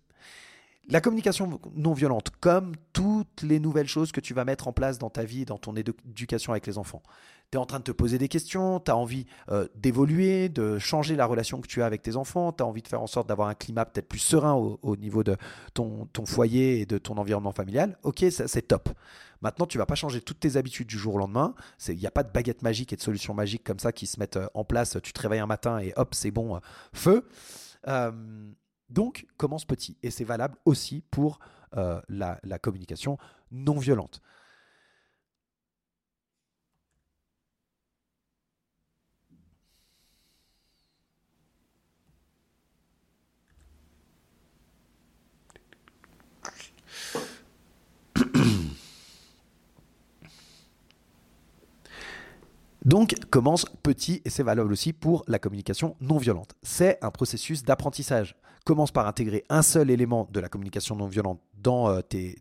La 0.91 1.03
communication 1.03 1.61
non 1.75 1.93
violente, 1.93 2.31
comme 2.41 2.73
toutes 2.95 3.43
les 3.43 3.61
nouvelles 3.61 3.89
choses 3.89 4.11
que 4.11 4.21
tu 4.21 4.33
vas 4.33 4.47
mettre 4.47 4.69
en 4.69 4.73
place 4.73 4.99
dans 4.99 5.11
ta 5.11 5.23
vie, 5.23 5.45
dans 5.45 5.59
ton 5.59 5.77
éducation 5.77 6.53
avec 6.53 6.67
les 6.67 6.79
enfants. 6.79 7.03
Tu 7.51 7.59
es 7.59 7.61
en 7.61 7.67
train 7.67 7.79
de 7.79 7.85
te 7.85 7.93
poser 7.93 8.17
des 8.17 8.29
questions, 8.29 8.81
tu 8.81 8.91
as 8.91 8.97
envie 8.97 9.27
euh, 9.51 9.69
d'évoluer, 9.75 10.49
de 10.49 10.79
changer 10.79 11.15
la 11.15 11.27
relation 11.27 11.61
que 11.61 11.67
tu 11.67 11.83
as 11.83 11.87
avec 11.87 12.01
tes 12.01 12.17
enfants, 12.17 12.53
tu 12.53 12.63
as 12.63 12.67
envie 12.67 12.81
de 12.81 12.89
faire 12.89 13.03
en 13.03 13.07
sorte 13.07 13.29
d'avoir 13.29 13.49
un 13.49 13.55
climat 13.55 13.85
peut-être 13.85 14.09
plus 14.09 14.19
serein 14.19 14.55
au, 14.55 14.97
niveau 14.97 15.23
de 15.23 15.37
ton, 15.75 16.09
foyer 16.25 16.81
et 16.81 16.87
de 16.87 16.97
ton 16.97 17.19
environnement 17.19 17.53
familial. 17.53 17.99
Ok, 18.03 18.25
c'est 18.31 18.69
top. 18.69 18.89
Maintenant, 19.43 19.67
tu 19.67 19.77
vas 19.77 19.87
pas 19.87 19.95
changer 19.95 20.23
toutes 20.23 20.41
tes 20.41 20.57
habitudes 20.57 20.89
du 20.89 20.99
jour 20.99 21.17
au 21.17 21.19
lendemain. 21.19 21.55
Il 21.87 21.97
n'y 21.97 22.07
a 22.07 22.11
pas 22.11 22.23
de 22.23 22.33
baguette 22.33 22.63
magique 22.63 22.95
et 22.95 22.97
de 22.97 23.03
solution 23.03 23.35
magique 23.35 23.63
comme 23.63 23.79
ça 23.79 23.93
qui 23.93 24.07
se 24.07 24.19
mettent 24.19 24.39
euh, 24.39 24.49
en 24.55 24.65
place. 24.65 24.97
Tu 25.03 25.13
te 25.13 25.21
réveilles 25.21 25.41
un 25.41 25.47
matin 25.47 25.79
et 25.81 25.93
hop, 25.97 26.15
c'est 26.15 26.31
bon, 26.31 26.57
euh, 26.57 26.61
feu. 26.95 27.29
Donc, 28.89 29.27
commence 29.37 29.65
petit. 29.65 29.97
Et 30.03 30.11
c'est 30.11 30.25
valable 30.25 30.57
aussi 30.65 31.03
pour 31.11 31.39
euh, 31.77 32.01
la, 32.09 32.41
la 32.43 32.59
communication 32.59 33.19
non 33.51 33.79
violente. 33.79 34.23
Donc, 52.85 53.17
commence 53.31 53.67
petit 53.83 54.23
et 54.25 54.31
c'est 54.31 54.43
valable 54.43 54.73
aussi 54.73 54.95
pour 54.95 55.23
la 55.29 55.39
communication 55.39 55.95
non 56.01 56.17
violente. 56.17 56.55
C'est 56.63 56.99
un 57.05 57.11
processus 57.11 57.63
d'apprentissage 57.63 58.35
commence 58.69 58.91
par 58.91 59.07
intégrer 59.07 59.45
un 59.49 59.63
seul 59.63 59.91
élément 59.91 60.29
de 60.31 60.41
la 60.41 60.51
communication 60.51 60.95
non 60.95 61.07
violente 61.07 61.41
dans 61.55 61.89
euh, 61.89 62.03
tes, 62.03 62.37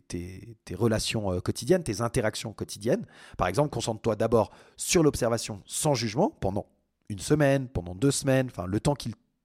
relations 0.74 1.32
euh, 1.32 1.40
quotidiennes, 1.40 1.82
tes 1.82 2.02
interactions 2.02 2.52
quotidiennes. 2.52 3.06
Par 3.38 3.48
exemple, 3.48 3.70
concentre-toi 3.70 4.14
d'abord 4.14 4.50
sur 4.76 5.02
l'observation 5.02 5.62
sans 5.64 5.94
jugement 5.94 6.30
pendant 6.40 6.66
une 7.08 7.18
semaine, 7.18 7.66
pendant 7.66 7.94
deux 7.94 8.10
semaines, 8.10 8.48
enfin 8.50 8.66
le 8.66 8.78
temps 8.78 8.94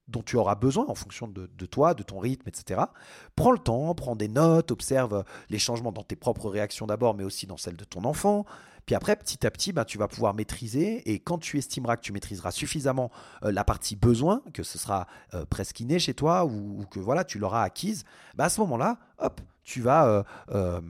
dont 0.07 0.21
tu 0.21 0.35
auras 0.35 0.55
besoin 0.55 0.85
en 0.87 0.95
fonction 0.95 1.27
de, 1.27 1.65
toi, 1.65 1.93
de 1.93 2.03
ton 2.03 2.19
rythme, 2.19 2.47
etc. 2.47 2.81
Prends 3.35 3.51
le 3.51 3.59
temps, 3.59 3.93
prends 3.95 4.15
des 4.15 4.27
notes, 4.27 4.71
observe 4.71 5.23
les 5.49 5.59
changements 5.59 5.91
dans 5.91 6.03
tes 6.03 6.15
propres 6.15 6.49
réactions 6.49 6.85
d'abord, 6.87 7.15
mais 7.15 7.23
aussi 7.23 7.47
dans 7.47 7.57
celles 7.57 7.77
de 7.77 7.85
ton 7.85 8.03
enfant. 8.03 8.45
Puis 8.85 8.95
après, 8.95 9.15
petit 9.15 9.47
à 9.47 9.51
petit, 9.51 9.71
bah, 9.71 9.85
tu 9.85 9.97
vas 9.97 10.09
pouvoir 10.09 10.33
maîtriser. 10.33 11.09
Et 11.09 11.19
quand 11.19 11.37
tu 11.37 11.57
estimeras 11.57 11.95
que 11.95 12.01
tu 12.01 12.11
maîtriseras 12.11 12.51
suffisamment 12.51 13.11
euh, 13.43 13.51
la 13.51 13.63
partie 13.63 13.95
besoin, 13.95 14.41
que 14.53 14.63
ce 14.63 14.77
sera 14.77 15.07
euh, 15.33 15.45
presque 15.45 15.79
inné 15.79 15.99
chez 15.99 16.13
toi 16.13 16.45
ou, 16.45 16.85
que 16.91 16.99
voilà, 16.99 17.23
tu 17.23 17.39
l'auras 17.39 17.63
acquise, 17.63 18.03
bah, 18.35 18.45
à 18.45 18.49
ce 18.49 18.59
moment-là, 18.61 18.97
hop, 19.19 19.39
tu 19.63 19.81
vas 19.81 20.25
euh, 20.49 20.81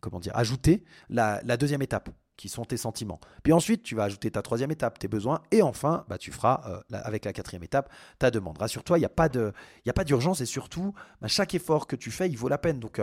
comment 0.00 0.20
dire, 0.20 0.36
ajouter 0.36 0.84
la, 1.08 1.40
deuxième 1.56 1.82
étape 1.82 2.10
qui 2.40 2.48
sont 2.48 2.64
tes 2.64 2.78
sentiments. 2.78 3.20
Puis 3.42 3.52
ensuite, 3.52 3.82
tu 3.82 3.94
vas 3.94 4.04
ajouter 4.04 4.30
ta 4.30 4.40
troisième 4.40 4.70
étape, 4.70 4.98
tes 4.98 5.08
besoins, 5.08 5.42
et 5.50 5.60
enfin, 5.60 6.06
bah, 6.08 6.16
tu 6.16 6.32
feras 6.32 6.82
avec 6.90 7.26
la 7.26 7.34
quatrième 7.34 7.62
étape 7.62 7.92
ta 8.18 8.30
demande. 8.30 8.56
Rassure-toi, 8.56 8.96
il 8.96 9.02
n'y 9.02 9.04
a 9.04 9.10
pas 9.10 10.04
d'urgence, 10.04 10.40
et 10.40 10.46
surtout, 10.46 10.94
bah, 11.20 11.28
chaque 11.28 11.54
effort 11.54 11.86
que 11.86 11.96
tu 11.96 12.10
fais, 12.10 12.30
il 12.30 12.38
vaut 12.38 12.48
la 12.48 12.56
peine. 12.56 12.80
Donc, 12.80 12.98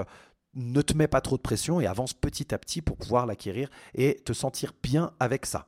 ne 0.56 0.82
te 0.82 0.98
mets 0.98 1.08
pas 1.08 1.22
trop 1.22 1.38
de 1.38 1.42
pression 1.44 1.80
et 1.80 1.86
avance 1.86 2.14
petit 2.14 2.52
à 2.52 2.58
petit 2.58 2.82
pour 2.82 2.98
pouvoir 2.98 3.28
l'acquérir 3.28 3.70
et 3.94 4.16
te 4.26 4.34
sentir 4.34 4.74
bien 4.82 5.12
avec 5.20 5.46
ça. 5.46 5.68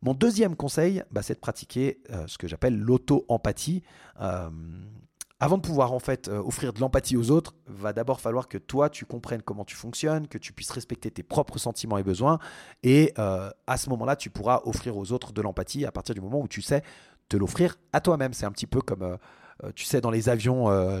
Mon 0.00 0.14
deuxième 0.14 0.56
conseil, 0.56 1.02
bah, 1.10 1.22
c'est 1.22 1.34
de 1.34 1.38
pratiquer 1.40 2.00
euh, 2.10 2.26
ce 2.26 2.38
que 2.38 2.48
j'appelle 2.48 2.78
l'auto-empathie. 2.78 3.82
Euh, 5.42 5.44
avant 5.44 5.58
de 5.58 5.62
pouvoir 5.62 5.92
en 5.92 5.98
fait 5.98 6.28
euh, 6.28 6.38
offrir 6.42 6.72
de 6.72 6.80
l'empathie 6.80 7.16
aux 7.16 7.30
autres, 7.30 7.54
va 7.66 7.92
d'abord 7.92 8.20
falloir 8.20 8.48
que 8.48 8.58
toi 8.58 8.90
tu 8.90 9.04
comprennes 9.04 9.42
comment 9.42 9.64
tu 9.64 9.76
fonctionnes, 9.76 10.28
que 10.28 10.38
tu 10.38 10.52
puisses 10.52 10.70
respecter 10.70 11.10
tes 11.10 11.22
propres 11.22 11.58
sentiments 11.58 11.98
et 11.98 12.02
besoins, 12.02 12.38
et 12.82 13.12
à 13.16 13.76
ce 13.76 13.88
moment-là 13.90 14.16
tu 14.16 14.30
pourras 14.30 14.62
offrir 14.64 14.96
aux 14.96 15.12
autres 15.12 15.32
de 15.32 15.42
l'empathie 15.42 15.84
à 15.84 15.92
partir 15.92 16.14
du 16.14 16.20
moment 16.20 16.40
où 16.40 16.48
tu 16.48 16.62
sais 16.62 16.82
te 17.28 17.36
l'offrir 17.36 17.76
à 17.92 18.00
toi-même. 18.00 18.32
C'est 18.32 18.46
un 18.46 18.52
petit 18.52 18.66
peu 18.66 18.80
comme 18.80 19.02
euh, 19.02 19.16
tu 19.74 19.84
sais, 19.84 20.00
dans 20.00 20.10
les 20.10 20.28
avions, 20.28 20.70
euh, 20.70 21.00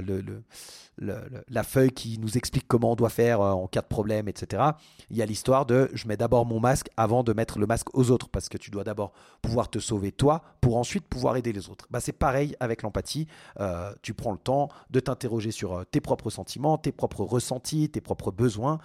la 1.48 1.62
feuille 1.62 1.90
qui 1.90 2.18
nous 2.18 2.38
explique 2.38 2.66
comment 2.66 2.92
on 2.92 2.96
doit 2.96 3.10
faire 3.10 3.40
euh, 3.40 3.52
en 3.52 3.66
cas 3.66 3.82
de 3.82 3.86
problème, 3.86 4.28
etc. 4.28 4.62
Il 5.10 5.16
y 5.16 5.22
a 5.22 5.26
l'histoire 5.26 5.66
de 5.66 5.90
je 5.92 6.08
mets 6.08 6.16
d'abord 6.16 6.46
mon 6.46 6.58
masque 6.58 6.88
avant 6.96 7.22
de 7.22 7.32
mettre 7.32 7.58
le 7.58 7.66
masque 7.66 7.94
aux 7.94 8.10
autres, 8.10 8.28
parce 8.28 8.48
que 8.48 8.56
tu 8.56 8.70
dois 8.70 8.84
d'abord 8.84 9.12
pouvoir 9.42 9.68
te 9.68 9.78
sauver 9.78 10.10
toi 10.12 10.42
pour 10.60 10.76
ensuite 10.78 11.06
pouvoir 11.06 11.36
aider 11.36 11.52
les 11.52 11.68
autres. 11.68 11.86
Bah, 11.90 12.00
c'est 12.00 12.12
pareil 12.12 12.56
avec 12.60 12.82
l'empathie. 12.82 13.26
tu 14.02 14.14
prends 14.14 14.32
le 14.32 14.38
temps 14.38 14.68
de 14.90 15.00
t'interroger 15.00 15.50
sur 15.50 15.84
tes 15.90 16.00
propres 16.00 16.30
sentiments, 16.30 16.78
tes 16.78 16.92
propres 16.92 17.24
ressentis, 17.24 17.90
tes 17.90 18.00
propres 18.00 18.30
besoins. 18.30 18.78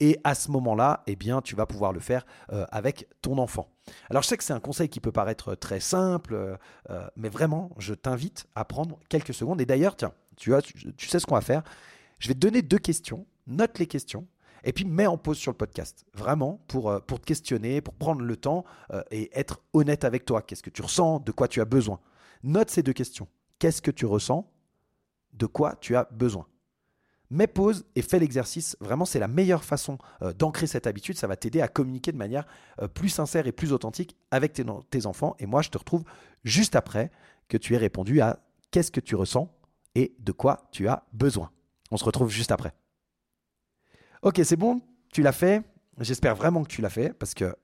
Et 0.00 0.18
à 0.24 0.34
ce 0.34 0.50
moment-là, 0.50 1.02
eh 1.06 1.16
bien, 1.16 1.40
tu 1.40 1.56
vas 1.56 1.66
pouvoir 1.66 1.92
le 1.92 2.00
faire 2.00 2.26
euh, 2.52 2.66
avec 2.70 3.08
ton 3.22 3.38
enfant. 3.38 3.70
Alors, 4.10 4.22
je 4.22 4.28
sais 4.28 4.36
que 4.36 4.44
c'est 4.44 4.52
un 4.52 4.60
conseil 4.60 4.88
qui 4.88 5.00
peut 5.00 5.12
paraître 5.12 5.54
très 5.54 5.80
simple, 5.80 6.34
euh, 6.34 6.56
euh, 6.90 7.06
mais 7.16 7.28
vraiment, 7.28 7.70
je 7.78 7.94
t'invite 7.94 8.46
à 8.54 8.64
prendre 8.64 8.98
quelques 9.08 9.32
secondes. 9.32 9.60
Et 9.60 9.66
d'ailleurs, 9.66 9.96
tiens, 9.96 10.12
tu, 10.36 10.52
sais 11.08 11.18
ce 11.18 11.26
qu'on 11.26 11.34
va 11.34 11.40
faire. 11.40 11.62
Je 12.18 12.28
vais 12.28 12.34
te 12.34 12.40
donner 12.40 12.60
deux 12.60 12.78
questions. 12.78 13.26
Note 13.46 13.78
les 13.78 13.86
questions. 13.86 14.26
Et 14.64 14.72
puis 14.72 14.84
mets 14.84 15.06
en 15.06 15.16
pause 15.16 15.38
sur 15.38 15.52
le 15.52 15.56
podcast, 15.56 16.04
vraiment, 16.12 16.60
pour, 16.66 17.00
pour 17.02 17.20
te 17.20 17.24
questionner, 17.24 17.80
pour 17.80 17.94
prendre 17.94 18.22
le 18.22 18.36
temps 18.36 18.64
et 19.12 19.30
être 19.38 19.60
honnête 19.72 20.02
avec 20.02 20.24
toi. 20.24 20.42
Qu'est-ce 20.42 20.62
que 20.62 20.70
tu 20.70 20.82
ressens? 20.82 21.20
De 21.20 21.30
quoi 21.30 21.46
tu 21.46 21.60
as 21.60 21.64
besoin? 21.64 22.00
Note 22.42 22.70
ces 22.70 22.82
deux 22.82 22.92
questions. 22.92 23.28
Qu'est-ce 23.60 23.80
que 23.80 23.92
tu 23.92 24.06
ressens? 24.06 24.50
De 25.34 25.46
quoi 25.46 25.76
tu 25.76 25.94
as 25.94 26.08
besoin? 26.10 26.48
Mets 27.30 27.46
pause 27.46 27.84
et 27.94 28.02
fais 28.02 28.18
l'exercice. 28.18 28.76
Vraiment, 28.80 29.04
c'est 29.04 29.18
la 29.18 29.28
meilleure 29.28 29.64
façon 29.64 29.98
euh, 30.22 30.32
d'ancrer 30.32 30.66
cette 30.66 30.86
habitude. 30.86 31.16
Ça 31.16 31.26
va 31.26 31.36
t'aider 31.36 31.60
à 31.60 31.68
communiquer 31.68 32.12
de 32.12 32.16
manière 32.16 32.46
euh, 32.80 32.88
plus 32.88 33.08
sincère 33.08 33.46
et 33.46 33.52
plus 33.52 33.72
authentique 33.72 34.16
avec 34.30 34.52
tes, 34.52 35.06
enfants. 35.06 35.36
Et 35.38 35.46
moi, 35.46 35.62
je 35.62 35.70
te 35.70 35.78
retrouve 35.78 36.04
juste 36.44 36.76
après 36.76 37.10
que 37.48 37.56
tu 37.56 37.74
aies 37.74 37.78
répondu 37.78 38.20
à 38.20 38.40
qu'est-ce 38.70 38.90
que 38.90 39.00
tu 39.00 39.14
ressens 39.14 39.52
et 39.94 40.14
de 40.18 40.32
quoi 40.32 40.68
tu 40.72 40.88
as 40.88 41.04
besoin? 41.12 41.50
On 41.90 41.96
se 41.96 42.04
retrouve 42.04 42.30
juste 42.30 42.52
après. 42.52 42.72
Ok, 44.22 44.40
c'est 44.44 44.56
bon, 44.56 44.80
tu 45.12 45.22
l'as 45.22 45.32
fait. 45.32 45.62
J'espère 46.00 46.34
vraiment 46.34 46.62
que 46.62 46.68
tu 46.68 46.82
l'as 46.82 46.90
fait 46.90 47.12
parce 47.12 47.34
que 47.34 47.54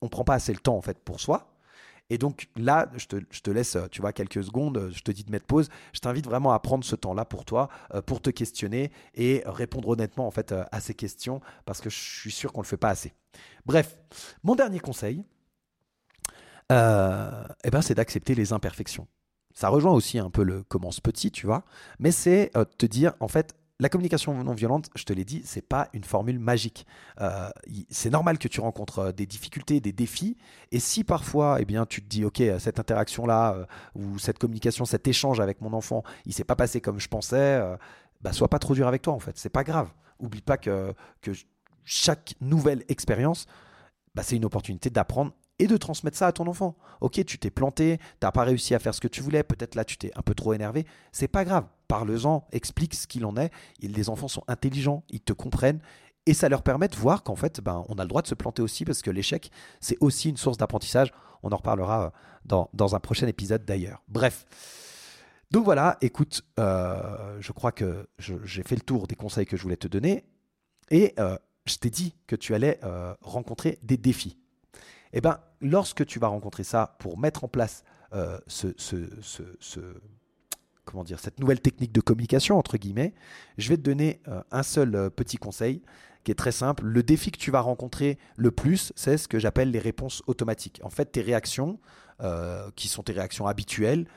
on 0.00 0.08
prend 0.08 0.24
pas 0.24 0.34
assez 0.34 0.52
le 0.52 0.60
temps 0.60 0.76
en 0.76 0.82
fait 0.82 0.98
pour 0.98 1.20
soi. 1.20 1.57
Et 2.10 2.18
donc 2.18 2.48
là, 2.56 2.90
je 2.96 3.06
te, 3.06 3.50
laisse, 3.50 3.76
tu 3.90 4.00
vois, 4.00 4.12
quelques 4.12 4.42
secondes, 4.42 4.90
je 4.92 5.02
te 5.02 5.10
dis 5.10 5.24
de 5.24 5.30
mettre 5.30 5.46
pause. 5.46 5.68
Je 5.92 6.00
t'invite 6.00 6.24
vraiment 6.24 6.52
à 6.52 6.58
prendre 6.58 6.84
ce 6.84 6.96
temps-là 6.96 7.24
pour 7.24 7.44
toi, 7.44 7.68
euh, 7.94 8.00
pour 8.00 8.22
te 8.22 8.30
questionner 8.30 8.90
et 9.14 9.42
répondre 9.46 9.88
honnêtement 9.88 10.26
en 10.26 10.30
fait 10.30 10.52
euh, 10.52 10.64
à 10.72 10.80
ces 10.80 10.94
questions 10.94 11.40
parce 11.66 11.80
que 11.80 11.90
je 11.90 11.96
suis 11.96 12.30
sûr 12.30 12.52
qu'on 12.52 12.60
ne 12.60 12.64
le 12.64 12.68
fait 12.68 12.76
pas 12.76 12.90
assez. 12.90 13.12
Bref, 13.66 13.98
mon 14.42 14.54
dernier 14.54 14.80
conseil, 14.80 15.22
euh, 16.72 17.44
eh 17.64 17.70
ben, 17.70 17.82
c'est 17.82 17.94
d'accepter 17.94 18.34
les 18.34 18.52
imperfections. 18.52 19.06
Ça 19.54 19.68
rejoint 19.68 19.92
aussi 19.92 20.18
un 20.18 20.30
peu 20.30 20.44
le 20.44 20.62
commence 20.62 21.00
petit, 21.00 21.30
tu 21.30 21.46
vois, 21.46 21.64
mais 21.98 22.12
c'est 22.12 22.52
te 22.78 22.86
dire 22.86 23.14
en 23.18 23.26
fait 23.26 23.57
la 23.80 23.88
communication 23.88 24.42
non 24.42 24.54
violente, 24.54 24.90
je 24.96 25.04
te 25.04 25.12
l'ai 25.12 25.24
dit, 25.24 25.42
c'est 25.44 25.62
pas 25.62 25.88
une 25.92 26.02
formule 26.02 26.38
magique. 26.38 26.86
Euh, 27.20 27.48
c'est 27.90 28.10
normal 28.10 28.38
que 28.38 28.48
tu 28.48 28.60
rencontres 28.60 28.98
euh, 28.98 29.12
des 29.12 29.26
difficultés, 29.26 29.80
des 29.80 29.92
défis, 29.92 30.36
et 30.72 30.80
si 30.80 31.04
parfois, 31.04 31.58
eh 31.60 31.64
bien, 31.64 31.86
tu 31.86 32.02
te 32.02 32.08
dis, 32.08 32.24
ok, 32.24 32.42
cette 32.58 32.80
interaction-là 32.80 33.54
euh, 33.54 33.66
ou 33.94 34.18
cette 34.18 34.38
communication, 34.38 34.84
cet 34.84 35.06
échange 35.06 35.38
avec 35.38 35.60
mon 35.60 35.72
enfant, 35.72 36.02
il 36.26 36.32
s'est 36.32 36.44
pas 36.44 36.56
passé 36.56 36.80
comme 36.80 36.98
je 36.98 37.08
pensais, 37.08 37.62
bah, 38.20 38.32
sois 38.32 38.48
pas 38.48 38.58
trop 38.58 38.74
dur 38.74 38.88
avec 38.88 39.02
toi 39.02 39.12
en 39.12 39.20
fait. 39.20 39.38
C'est 39.38 39.48
pas 39.48 39.64
grave. 39.64 39.90
Oublie 40.18 40.42
pas 40.42 40.56
que, 40.56 40.92
que 41.22 41.30
chaque 41.84 42.34
nouvelle 42.40 42.84
expérience, 42.88 43.46
bah, 44.14 44.22
c'est 44.24 44.36
une 44.36 44.44
opportunité 44.44 44.90
d'apprendre 44.90 45.32
et 45.60 45.68
de 45.68 45.76
transmettre 45.76 46.16
ça 46.16 46.26
à 46.26 46.32
ton 46.32 46.46
enfant. 46.48 46.76
Ok, 47.00 47.24
tu 47.24 47.38
t'es 47.38 47.50
planté, 47.50 47.98
t'as 48.18 48.32
pas 48.32 48.42
réussi 48.42 48.74
à 48.74 48.80
faire 48.80 48.94
ce 48.94 49.00
que 49.00 49.08
tu 49.08 49.22
voulais, 49.22 49.44
peut-être 49.44 49.76
là 49.76 49.84
tu 49.84 49.96
t'es 49.96 50.10
un 50.16 50.22
peu 50.22 50.34
trop 50.34 50.52
énervé, 50.52 50.84
c'est 51.12 51.28
pas 51.28 51.44
grave. 51.44 51.66
Parle-en, 51.88 52.46
explique 52.52 52.94
ce 52.94 53.06
qu'il 53.06 53.24
en 53.24 53.36
est. 53.36 53.50
Les 53.80 54.10
enfants 54.10 54.28
sont 54.28 54.44
intelligents, 54.46 55.04
ils 55.08 55.20
te 55.20 55.32
comprennent 55.32 55.80
et 56.28 56.34
ça 56.34 56.50
leur 56.50 56.62
permet 56.62 56.88
de 56.88 56.96
voir 56.96 57.22
qu'en 57.22 57.36
fait, 57.36 57.62
ben, 57.62 57.86
on 57.88 57.94
a 57.94 58.02
le 58.02 58.08
droit 58.08 58.20
de 58.20 58.26
se 58.26 58.34
planter 58.34 58.60
aussi 58.60 58.84
parce 58.84 59.00
que 59.00 59.10
l'échec, 59.10 59.50
c'est 59.80 59.96
aussi 60.00 60.28
une 60.28 60.36
source 60.36 60.58
d'apprentissage. 60.58 61.10
On 61.42 61.50
en 61.52 61.56
reparlera 61.56 62.04
euh, 62.04 62.10
dans, 62.44 62.68
dans 62.74 62.94
un 62.94 63.00
prochain 63.00 63.26
épisode 63.26 63.64
d'ailleurs. 63.64 64.02
Bref. 64.08 64.44
Donc 65.50 65.64
voilà, 65.64 65.96
écoute, 66.02 66.42
euh, 66.60 67.38
je 67.40 67.52
crois 67.52 67.72
que 67.72 68.06
j'ai 68.18 68.62
fait 68.62 68.74
le 68.74 68.82
tour 68.82 69.06
des 69.06 69.14
conseils 69.14 69.46
que 69.46 69.56
je 69.56 69.62
voulais 69.62 69.78
te 69.78 69.88
donner 69.88 70.26
et 70.90 71.14
euh, 71.18 71.38
je 71.64 71.76
t'ai 71.76 71.88
dit 71.88 72.14
que 72.26 72.36
tu 72.36 72.54
allais 72.54 72.78
rencontrer 73.22 73.78
des 73.82 73.96
défis 73.96 74.36
eh 75.14 75.22
ben, 75.22 75.40
lorsque 75.62 76.04
tu 76.04 76.18
vas 76.18 76.28
rencontrer 76.28 76.64
ça 76.64 76.96
pour 76.98 77.18
mettre 77.18 77.44
en 77.44 77.48
place 77.48 77.84
ce, 78.46 78.74
comment 80.90 81.04
dire, 81.04 81.20
cette 81.20 81.38
nouvelle 81.40 81.60
technique 81.60 81.92
de 81.92 82.00
communication, 82.00 82.58
entre 82.58 82.76
guillemets, 82.76 83.14
je 83.58 83.68
vais 83.68 83.76
te 83.76 83.82
donner 83.82 84.20
euh, 84.28 84.42
un 84.50 84.62
seul 84.62 84.94
euh, 84.94 85.10
petit 85.10 85.36
conseil 85.36 85.82
qui 86.24 86.32
est 86.32 86.34
très 86.34 86.52
simple. 86.52 86.84
Le 86.84 87.02
défi 87.02 87.30
que 87.30 87.38
tu 87.38 87.50
vas 87.50 87.60
rencontrer 87.60 88.18
le 88.36 88.50
plus, 88.50 88.92
c'est 88.96 89.16
ce 89.16 89.28
que 89.28 89.38
j'appelle 89.38 89.70
les 89.70 89.78
réponses 89.78 90.22
automatiques. 90.26 90.80
En 90.82 90.90
fait, 90.90 91.06
tes 91.06 91.22
réactions, 91.22 91.78
qui 92.74 92.88
sont 92.88 93.04
tes 93.04 93.12
réactions 93.12 93.46
habituelles, 93.46 94.08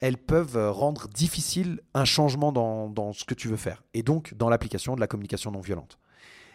elles 0.00 0.16
peuvent 0.16 0.56
rendre 0.70 1.08
difficile 1.08 1.82
un 1.92 2.06
changement 2.06 2.52
dans, 2.52 2.88
dans 2.88 3.12
ce 3.12 3.26
que 3.26 3.34
tu 3.34 3.48
veux 3.48 3.58
faire, 3.58 3.84
et 3.92 4.02
donc 4.02 4.32
dans 4.32 4.48
l'application 4.48 4.94
de 4.94 5.00
la 5.00 5.06
communication 5.06 5.50
non 5.50 5.60
violente. 5.60 5.98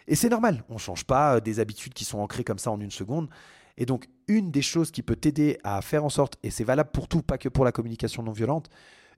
Et 0.08 0.16
c'est 0.16 0.28
normal, 0.28 0.64
on 0.68 0.74
ne 0.74 0.78
change 0.80 1.04
pas 1.04 1.40
des 1.40 1.60
habitudes 1.60 1.94
qui 1.94 2.04
sont 2.04 2.18
ancrées 2.18 2.42
comme 2.42 2.58
ça 2.58 2.72
en 2.72 2.80
une 2.80 2.90
seconde. 2.90 3.28
Et 3.76 3.86
donc, 3.86 4.08
une 4.28 4.50
des 4.50 4.60
choses 4.60 4.90
qui 4.90 5.02
peut 5.02 5.16
t'aider 5.16 5.58
à 5.64 5.80
faire 5.80 6.04
en 6.04 6.10
sorte, 6.10 6.36
et 6.42 6.50
c'est 6.50 6.64
valable 6.64 6.90
pour 6.92 7.08
tout, 7.08 7.22
pas 7.22 7.38
que 7.38 7.48
pour 7.48 7.64
la 7.64 7.72
communication 7.72 8.22
non 8.22 8.32
violente, 8.32 8.68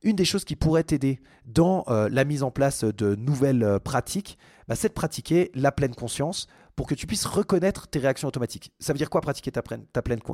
une 0.02 0.16
des 0.16 0.24
choses 0.24 0.44
qui 0.44 0.56
pourrait 0.56 0.84
t'aider 0.84 1.20
dans 1.46 1.84
euh, 1.88 2.08
la 2.10 2.24
mise 2.24 2.42
en 2.42 2.50
place 2.50 2.84
de 2.84 3.14
nouvelles 3.14 3.62
euh, 3.62 3.78
pratiques, 3.78 4.38
bah, 4.68 4.74
c'est 4.74 4.88
de 4.88 4.94
pratiquer 4.94 5.50
la 5.54 5.72
pleine 5.72 5.94
conscience 5.94 6.46
pour 6.76 6.86
que 6.86 6.94
tu 6.94 7.06
puisses 7.06 7.26
reconnaître 7.26 7.88
tes 7.88 7.98
réactions 7.98 8.28
automatiques. 8.28 8.72
Ça 8.80 8.92
veut 8.92 8.98
dire 8.98 9.10
quoi 9.10 9.20
pratiquer 9.20 9.52
ta 9.52 9.62
pleine, 9.62 9.84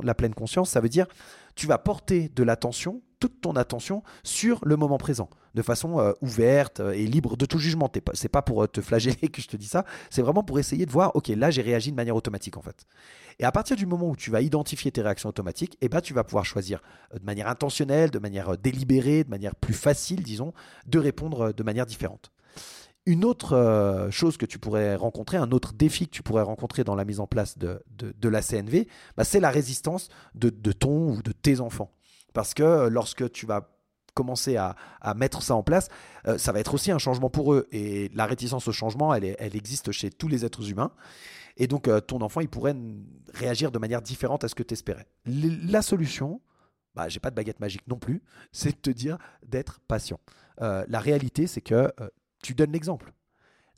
la 0.03 0.15
pleine 0.15 0.33
conscience? 0.33 0.69
Ça 0.69 0.79
veut 0.79 0.89
dire 0.89 1.07
tu 1.55 1.67
vas 1.67 1.77
porter 1.77 2.29
de 2.29 2.43
l'attention, 2.43 3.01
toute 3.19 3.41
ton 3.41 3.55
attention 3.55 4.03
sur 4.23 4.59
le 4.63 4.75
moment 4.75 4.97
présent, 4.97 5.29
de 5.55 5.61
façon 5.61 5.99
euh, 5.99 6.13
ouverte 6.21 6.79
et 6.79 7.05
libre 7.05 7.37
de 7.37 7.45
tout 7.45 7.59
jugement. 7.59 7.91
C'est 8.13 8.29
pas 8.29 8.41
pour 8.41 8.69
te 8.69 8.81
flageller 8.81 9.27
que 9.33 9.41
je 9.41 9.47
te 9.47 9.57
dis 9.57 9.67
ça, 9.67 9.85
c'est 10.09 10.21
vraiment 10.21 10.43
pour 10.43 10.59
essayer 10.59 10.85
de 10.85 10.91
voir, 10.91 11.15
ok, 11.15 11.27
là 11.29 11.51
j'ai 11.51 11.61
réagi 11.61 11.91
de 11.91 11.95
manière 11.95 12.15
automatique 12.15 12.57
en 12.57 12.61
fait. 12.61 12.85
Et 13.39 13.45
à 13.45 13.51
partir 13.53 13.77
du 13.77 13.85
moment 13.85 14.09
où 14.09 14.15
tu 14.17 14.31
vas 14.31 14.41
identifier 14.41 14.91
tes 14.91 15.01
réactions 15.01 15.29
automatiques, 15.29 15.77
eh 15.79 15.87
ben, 15.87 16.01
tu 16.01 16.13
vas 16.13 16.25
pouvoir 16.25 16.43
choisir 16.43 16.81
euh, 17.13 17.19
de 17.19 17.25
manière 17.25 17.47
intentionnelle, 17.47 18.11
de 18.11 18.19
manière 18.19 18.49
euh, 18.49 18.57
délibérée, 18.57 19.23
de 19.23 19.29
manière 19.29 19.55
plus 19.55 19.73
facile, 19.73 20.23
disons, 20.23 20.53
de 20.85 20.99
répondre 20.99 21.47
euh, 21.47 21.53
de 21.53 21.63
manière 21.63 21.85
différente. 21.85 22.31
Une 23.05 23.25
autre 23.25 24.09
chose 24.11 24.37
que 24.37 24.45
tu 24.45 24.59
pourrais 24.59 24.93
rencontrer, 24.93 25.37
un 25.37 25.49
autre 25.51 25.73
défi 25.73 26.05
que 26.05 26.11
tu 26.11 26.21
pourrais 26.21 26.43
rencontrer 26.43 26.83
dans 26.83 26.93
la 26.93 27.05
mise 27.05 27.19
en 27.19 27.25
place 27.25 27.57
de, 27.57 27.81
de, 27.97 28.29
la 28.29 28.43
CNV, 28.43 28.87
bah, 29.17 29.23
c'est 29.23 29.39
la 29.39 29.49
résistance 29.49 30.09
de, 30.35 30.51
de, 30.51 30.71
ton 30.71 31.13
ou 31.13 31.21
de 31.23 31.31
tes 31.31 31.59
enfants. 31.59 31.91
Parce 32.33 32.53
que 32.53 32.87
lorsque 32.87 33.31
tu 33.31 33.45
vas 33.45 33.69
commencer 34.13 34.57
à, 34.57 34.75
à 35.01 35.13
mettre 35.13 35.41
ça 35.41 35.55
en 35.55 35.63
place, 35.63 35.87
ça 36.37 36.51
va 36.51 36.59
être 36.59 36.73
aussi 36.73 36.91
un 36.91 36.97
changement 36.97 37.29
pour 37.29 37.53
eux. 37.53 37.67
Et 37.71 38.09
la 38.13 38.25
réticence 38.25 38.67
au 38.67 38.71
changement, 38.71 39.13
elle, 39.13 39.55
existe 39.55 39.91
chez 39.91 40.09
tous 40.09 40.27
les 40.27 40.43
êtres 40.45 40.69
humains. 40.69 40.91
Et 41.59 41.67
donc, 41.67 41.87
euh, 41.87 41.99
ton 41.99 42.21
enfant, 42.21 42.39
il 42.39 42.49
pourrait 42.49 42.75
réagir 43.33 43.71
de 43.71 43.77
manière 43.77 44.01
différente 44.01 44.43
à 44.43 44.47
ce 44.47 44.55
que 44.55 44.63
tu 44.63 44.73
espérais. 44.73 45.05
La 45.25 45.81
solution, 45.81 46.41
bah, 46.95 47.09
j'ai 47.09 47.19
pas 47.19 47.29
de 47.29 47.35
baguette 47.35 47.59
magique 47.59 47.85
non 47.87 47.97
plus, 47.97 48.23
c'est 48.51 48.71
de 48.71 48.81
te 48.81 48.89
dire 48.89 49.17
d'être 49.45 49.79
patient. 49.81 50.19
Euh, 50.61 50.85
la 50.87 50.99
réalité, 50.99 51.45
c'est 51.45 51.61
que 51.61 51.91
euh, 51.99 52.09
tu 52.41 52.55
donnes 52.55 52.71
l'exemple 52.71 53.13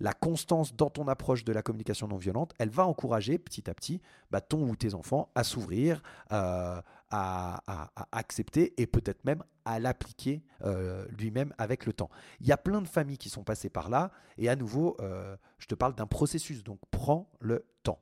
la 0.01 0.13
constance 0.13 0.75
dans 0.75 0.89
ton 0.89 1.07
approche 1.07 1.43
de 1.43 1.53
la 1.53 1.61
communication 1.61 2.07
non 2.07 2.17
violente, 2.17 2.53
elle 2.57 2.69
va 2.69 2.87
encourager 2.87 3.37
petit 3.37 3.69
à 3.69 3.73
petit 3.73 4.01
bah, 4.31 4.41
ton 4.41 4.67
ou 4.67 4.75
tes 4.75 4.95
enfants 4.95 5.29
à 5.35 5.43
s'ouvrir, 5.43 6.01
euh, 6.31 6.81
à, 7.11 7.91
accepter 8.11 8.73
et 8.81 8.87
peut-être 8.87 9.23
même 9.25 9.43
à 9.65 9.79
l'appliquer 9.79 10.43
euh, 10.63 11.05
lui-même 11.17 11.53
avec 11.57 11.85
le 11.85 11.93
temps. 11.93 12.09
Il 12.39 12.47
y 12.47 12.51
a 12.51 12.57
plein 12.57 12.81
de 12.81 12.87
familles 12.87 13.17
qui 13.17 13.29
sont 13.29 13.43
passées 13.43 13.69
par 13.69 13.89
là 13.89 14.11
et 14.37 14.49
à 14.49 14.55
nouveau, 14.55 14.97
euh, 15.01 15.35
je 15.59 15.67
te 15.67 15.75
parle 15.75 15.93
d'un 15.93 16.07
processus, 16.07 16.63
donc 16.63 16.79
prends 16.89 17.29
le 17.39 17.65
temps. 17.83 17.99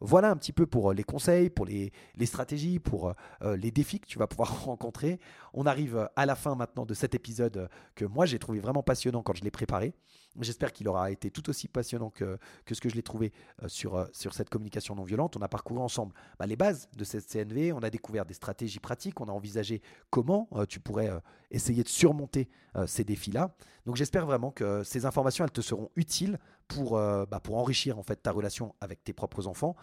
Voilà 0.00 0.30
un 0.30 0.36
petit 0.36 0.52
peu 0.52 0.66
pour 0.66 0.92
les 0.92 1.04
conseils, 1.04 1.48
pour 1.48 1.64
les, 1.64 1.92
stratégies, 2.24 2.78
pour 2.78 3.14
les 3.42 3.70
défis 3.70 4.00
que 4.00 4.06
tu 4.06 4.18
vas 4.18 4.26
pouvoir 4.26 4.64
rencontrer. 4.64 5.20
On 5.54 5.64
arrive 5.64 6.08
à 6.16 6.26
la 6.26 6.34
fin 6.34 6.54
maintenant 6.54 6.84
de 6.84 6.94
cet 6.94 7.14
épisode 7.14 7.70
que 7.94 8.04
moi 8.04 8.26
j'ai 8.26 8.38
trouvé 8.38 8.60
vraiment 8.60 8.82
passionnant 8.82 9.22
quand 9.22 9.34
je 9.34 9.42
l'ai 9.42 9.50
préparé. 9.50 9.94
J'espère 10.40 10.72
qu'il 10.72 10.88
aura 10.88 11.10
été 11.10 11.30
tout 11.30 11.48
aussi 11.48 11.68
passionnant 11.68 12.10
que, 12.10 12.38
ce 12.70 12.80
que 12.80 12.88
je 12.88 12.94
l'ai 12.94 13.02
trouvé 13.02 13.32
euh, 13.62 13.68
sur, 13.68 13.96
euh, 13.96 14.06
sur 14.12 14.34
cette 14.34 14.50
communication 14.50 14.94
non 14.94 15.04
violente. 15.04 15.36
On 15.36 15.42
a 15.42 15.48
parcouru 15.48 15.80
ensemble 15.80 16.14
bah, 16.38 16.46
les 16.46 16.56
bases 16.56 16.88
de 16.96 17.04
cette 17.04 17.26
CNV, 17.28 17.72
on 17.72 17.80
a 17.80 17.90
découvert 17.90 18.26
des 18.26 18.34
stratégies 18.34 18.80
pratiques, 18.80 19.20
on 19.20 19.28
a 19.28 19.32
envisagé 19.32 19.82
comment 20.10 20.48
euh, 20.52 20.66
tu 20.66 20.80
pourrais 20.80 21.10
essayer 21.50 21.82
de 21.82 21.88
surmonter 21.88 22.48
ces 22.86 23.04
défis-là. 23.04 23.54
Donc 23.86 23.96
j'espère 23.96 24.26
vraiment 24.26 24.50
que 24.50 24.82
ces 24.82 25.06
informations, 25.06 25.44
elles 25.44 25.50
te 25.50 25.60
seront 25.60 25.90
utiles 25.96 26.38
pour, 26.68 26.92
bah, 26.92 27.40
pour 27.42 27.56
enrichir 27.56 27.98
en 27.98 28.02
fait 28.02 28.16
ta 28.16 28.32
relation 28.32 28.74
avec 28.80 29.02
tes 29.02 29.12
propres 29.12 29.46
enfants. 29.46 29.76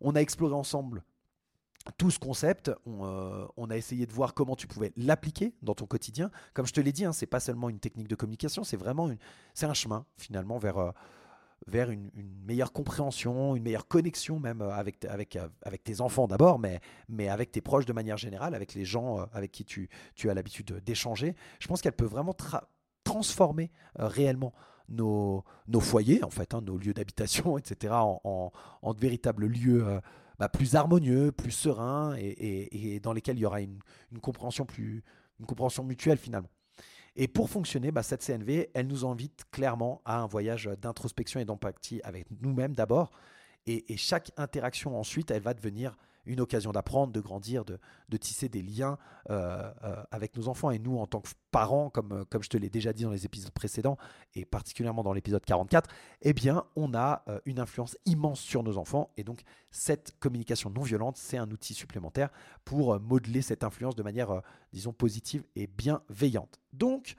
On 0.00 0.14
a 0.14 0.20
exploré 0.20 0.54
ensemble 0.54 1.02
tout 1.98 2.10
ce 2.10 2.18
concept, 2.18 2.68
euh, 2.68 3.46
on, 3.56 3.70
a 3.70 3.76
essayé 3.76 4.06
de 4.06 4.12
voir 4.12 4.34
comment 4.34 4.56
tu 4.56 4.66
pouvais 4.66 4.92
l'appliquer 4.96 5.54
dans 5.62 5.74
ton 5.74 5.86
quotidien. 5.86 6.30
Comme 6.54 6.66
je 6.66 6.72
te 6.72 6.80
l'ai 6.80 6.92
dit, 6.92 7.04
hein, 7.04 7.12
c'est 7.12 7.26
pas 7.26 7.40
seulement 7.40 7.68
une 7.68 7.78
technique 7.78 8.08
de 8.08 8.14
communication, 8.14 8.64
c'est 8.64 8.76
vraiment 8.76 9.10
une, 9.10 9.18
c'est 9.54 9.66
un 9.66 9.74
chemin 9.74 10.04
finalement 10.16 10.58
vers, 10.58 10.78
euh, 10.78 10.90
vers 11.66 11.90
une, 11.90 12.10
meilleure 12.46 12.72
compréhension, 12.72 13.56
une 13.56 13.62
meilleure 13.62 13.88
connexion 13.88 14.38
même 14.38 14.62
euh, 14.62 14.70
avec, 14.70 15.04
avec, 15.04 15.38
avec 15.62 15.84
tes 15.84 16.00
enfants 16.00 16.26
d'abord, 16.26 16.58
mais, 16.58 16.80
mais 17.08 17.28
avec 17.28 17.52
tes 17.52 17.60
proches 17.60 17.86
de 17.86 17.92
manière 17.92 18.16
générale, 18.16 18.54
avec 18.54 18.74
les 18.74 18.84
gens 18.84 19.26
avec 19.32 19.52
qui 19.52 19.64
tu, 19.64 19.88
tu 20.14 20.30
as 20.30 20.34
l'habitude 20.34 20.82
d'échanger. 20.84 21.34
Je 21.58 21.68
pense 21.68 21.80
qu'elle 21.80 21.92
peut 21.92 22.04
vraiment 22.04 22.34
transformer 23.04 23.70
réellement 23.96 24.52
nos, 24.88 25.44
nos 25.66 25.80
foyers, 25.80 26.22
en 26.22 26.30
fait, 26.30 26.54
hein, 26.54 26.60
nos 26.60 26.78
lieux 26.78 26.94
d'habitation, 26.94 27.58
etc., 27.58 27.92
en, 27.94 28.20
en, 28.22 28.52
en, 28.82 28.94
de 28.94 29.00
véritables 29.00 29.46
lieux 29.46 30.00
bah, 30.38 30.48
plus 30.48 30.74
harmonieux, 30.74 31.32
plus 31.32 31.50
serein 31.50 32.14
et, 32.18 33.00
dans 33.02 33.12
lesquels 33.12 33.36
il 33.36 33.42
y 33.42 33.46
aura 33.46 33.60
une, 33.60 33.78
compréhension 34.20 34.64
plus, 34.64 35.02
une 35.40 35.46
compréhension 35.46 35.84
mutuelle 35.84 36.18
finalement. 36.18 36.50
Et 37.14 37.28
pour 37.28 37.48
fonctionner, 37.48 37.90
bah, 37.90 38.02
cette 38.02 38.22
CNV, 38.22 38.70
elle 38.74 38.86
nous 38.86 39.06
invite 39.06 39.44
clairement 39.50 40.02
à 40.04 40.18
un 40.18 40.26
voyage 40.26 40.68
d'introspection 40.80 41.40
et 41.40 41.44
d'empathie 41.44 42.00
avec 42.04 42.26
nous-mêmes 42.42 42.74
d'abord. 42.74 43.10
Et, 43.66 43.96
chaque 43.96 44.30
interaction 44.36 44.98
ensuite, 44.98 45.30
elle 45.30 45.42
va 45.42 45.54
devenir 45.54 45.96
une 46.26 46.40
occasion 46.40 46.72
d'apprendre, 46.72 47.12
de 47.12 47.20
grandir, 47.20 47.64
de, 47.64 47.78
tisser 48.16 48.48
des 48.48 48.62
liens 48.62 48.98
euh, 49.30 49.70
euh, 49.84 50.02
avec 50.10 50.36
nos 50.36 50.48
enfants. 50.48 50.70
Et 50.70 50.78
nous, 50.78 50.98
en 50.98 51.06
tant 51.06 51.20
que 51.20 51.28
parents, 51.50 51.90
comme, 51.90 52.24
comme 52.26 52.42
je 52.42 52.48
te 52.48 52.56
l'ai 52.56 52.70
déjà 52.70 52.92
dit 52.92 53.04
dans 53.04 53.10
les 53.10 53.24
épisodes 53.24 53.50
précédents, 53.50 53.96
et 54.34 54.44
particulièrement 54.44 55.02
dans 55.02 55.12
l'épisode 55.12 55.44
44, 55.44 55.90
eh 56.22 56.32
bien, 56.32 56.64
on 56.76 56.94
a 56.94 57.24
une 57.44 57.60
influence 57.60 57.96
immense 58.04 58.40
sur 58.40 58.62
nos 58.62 58.78
enfants. 58.78 59.10
Et 59.16 59.24
donc, 59.24 59.40
cette 59.70 60.18
communication 60.18 60.70
non 60.70 60.82
violente, 60.82 61.16
c'est 61.16 61.38
un 61.38 61.50
outil 61.50 61.74
supplémentaire 61.74 62.30
pour 62.64 62.98
modeler 63.00 63.42
cette 63.42 63.64
influence 63.64 63.94
de 63.94 64.02
manière, 64.02 64.42
disons, 64.72 64.92
positive 64.92 65.44
et 65.54 65.66
bienveillante. 65.66 66.60
Donc, 66.72 67.16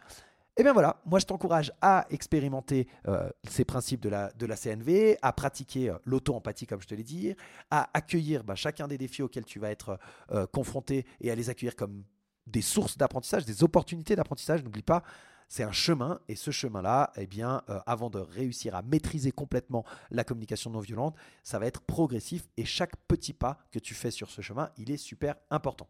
et 0.58 0.62
eh 0.62 0.64
bien 0.64 0.74
voilà, 0.74 1.00
moi 1.06 1.20
je 1.20 1.26
t'encourage 1.28 1.72
à 1.82 2.08
expérimenter 2.10 2.88
euh, 3.08 3.30
ces 3.48 3.64
principes 3.64 4.02
de 4.02 4.10
la, 4.10 4.56
CNV, 4.56 5.16
à 5.22 5.32
pratiquer 5.32 5.92
euh, 5.92 6.00
l'auto-empathie 6.04 6.66
comme 6.66 6.82
je 6.82 6.88
te 6.88 6.96
l'ai 6.96 7.04
dit, 7.04 7.36
à 7.70 7.92
accueillir 7.94 8.44
bah, 8.44 8.56
chacun 8.56 8.88
des 8.88 8.98
défis 8.98 9.22
auxquels 9.22 9.46
tu 9.46 9.60
vas 9.60 9.70
être 9.70 10.00
euh, 10.32 10.48
confronté 10.48 11.06
et 11.22 11.30
à 11.30 11.36
les 11.36 11.52
accueillir 11.52 11.76
comme 11.76 12.04
des 12.48 12.64
sources 12.64 12.98
d'apprentissage, 12.98 13.46
des 13.46 13.64
opportunités 13.64 14.16
d'apprentissage. 14.16 14.64
N'oublie 14.64 14.82
pas, 14.82 15.04
c'est 15.48 15.62
un 15.62 15.72
chemin 15.72 16.20
et 16.28 16.36
ce 16.36 16.50
chemin-là, 16.50 17.12
eh 17.18 17.28
bien, 17.28 17.62
avant 17.86 18.10
de 18.10 18.18
réussir 18.18 18.74
à 18.74 18.82
maîtriser 18.82 19.32
complètement 19.32 19.86
la 20.10 20.24
communication 20.24 20.72
non 20.72 20.80
violente, 20.80 21.16
ça 21.44 21.60
va 21.60 21.68
être 21.68 21.82
progressif 21.82 22.48
et 22.58 22.66
chaque 22.66 22.96
petit 23.08 23.34
pas 23.34 23.60
que 23.72 23.78
tu 23.78 23.94
fais 23.94 24.10
sur 24.10 24.32
ce 24.32 24.42
chemin, 24.42 24.72
il 24.78 24.90
est 24.90 24.98
super 24.98 25.36
important. 25.52 25.88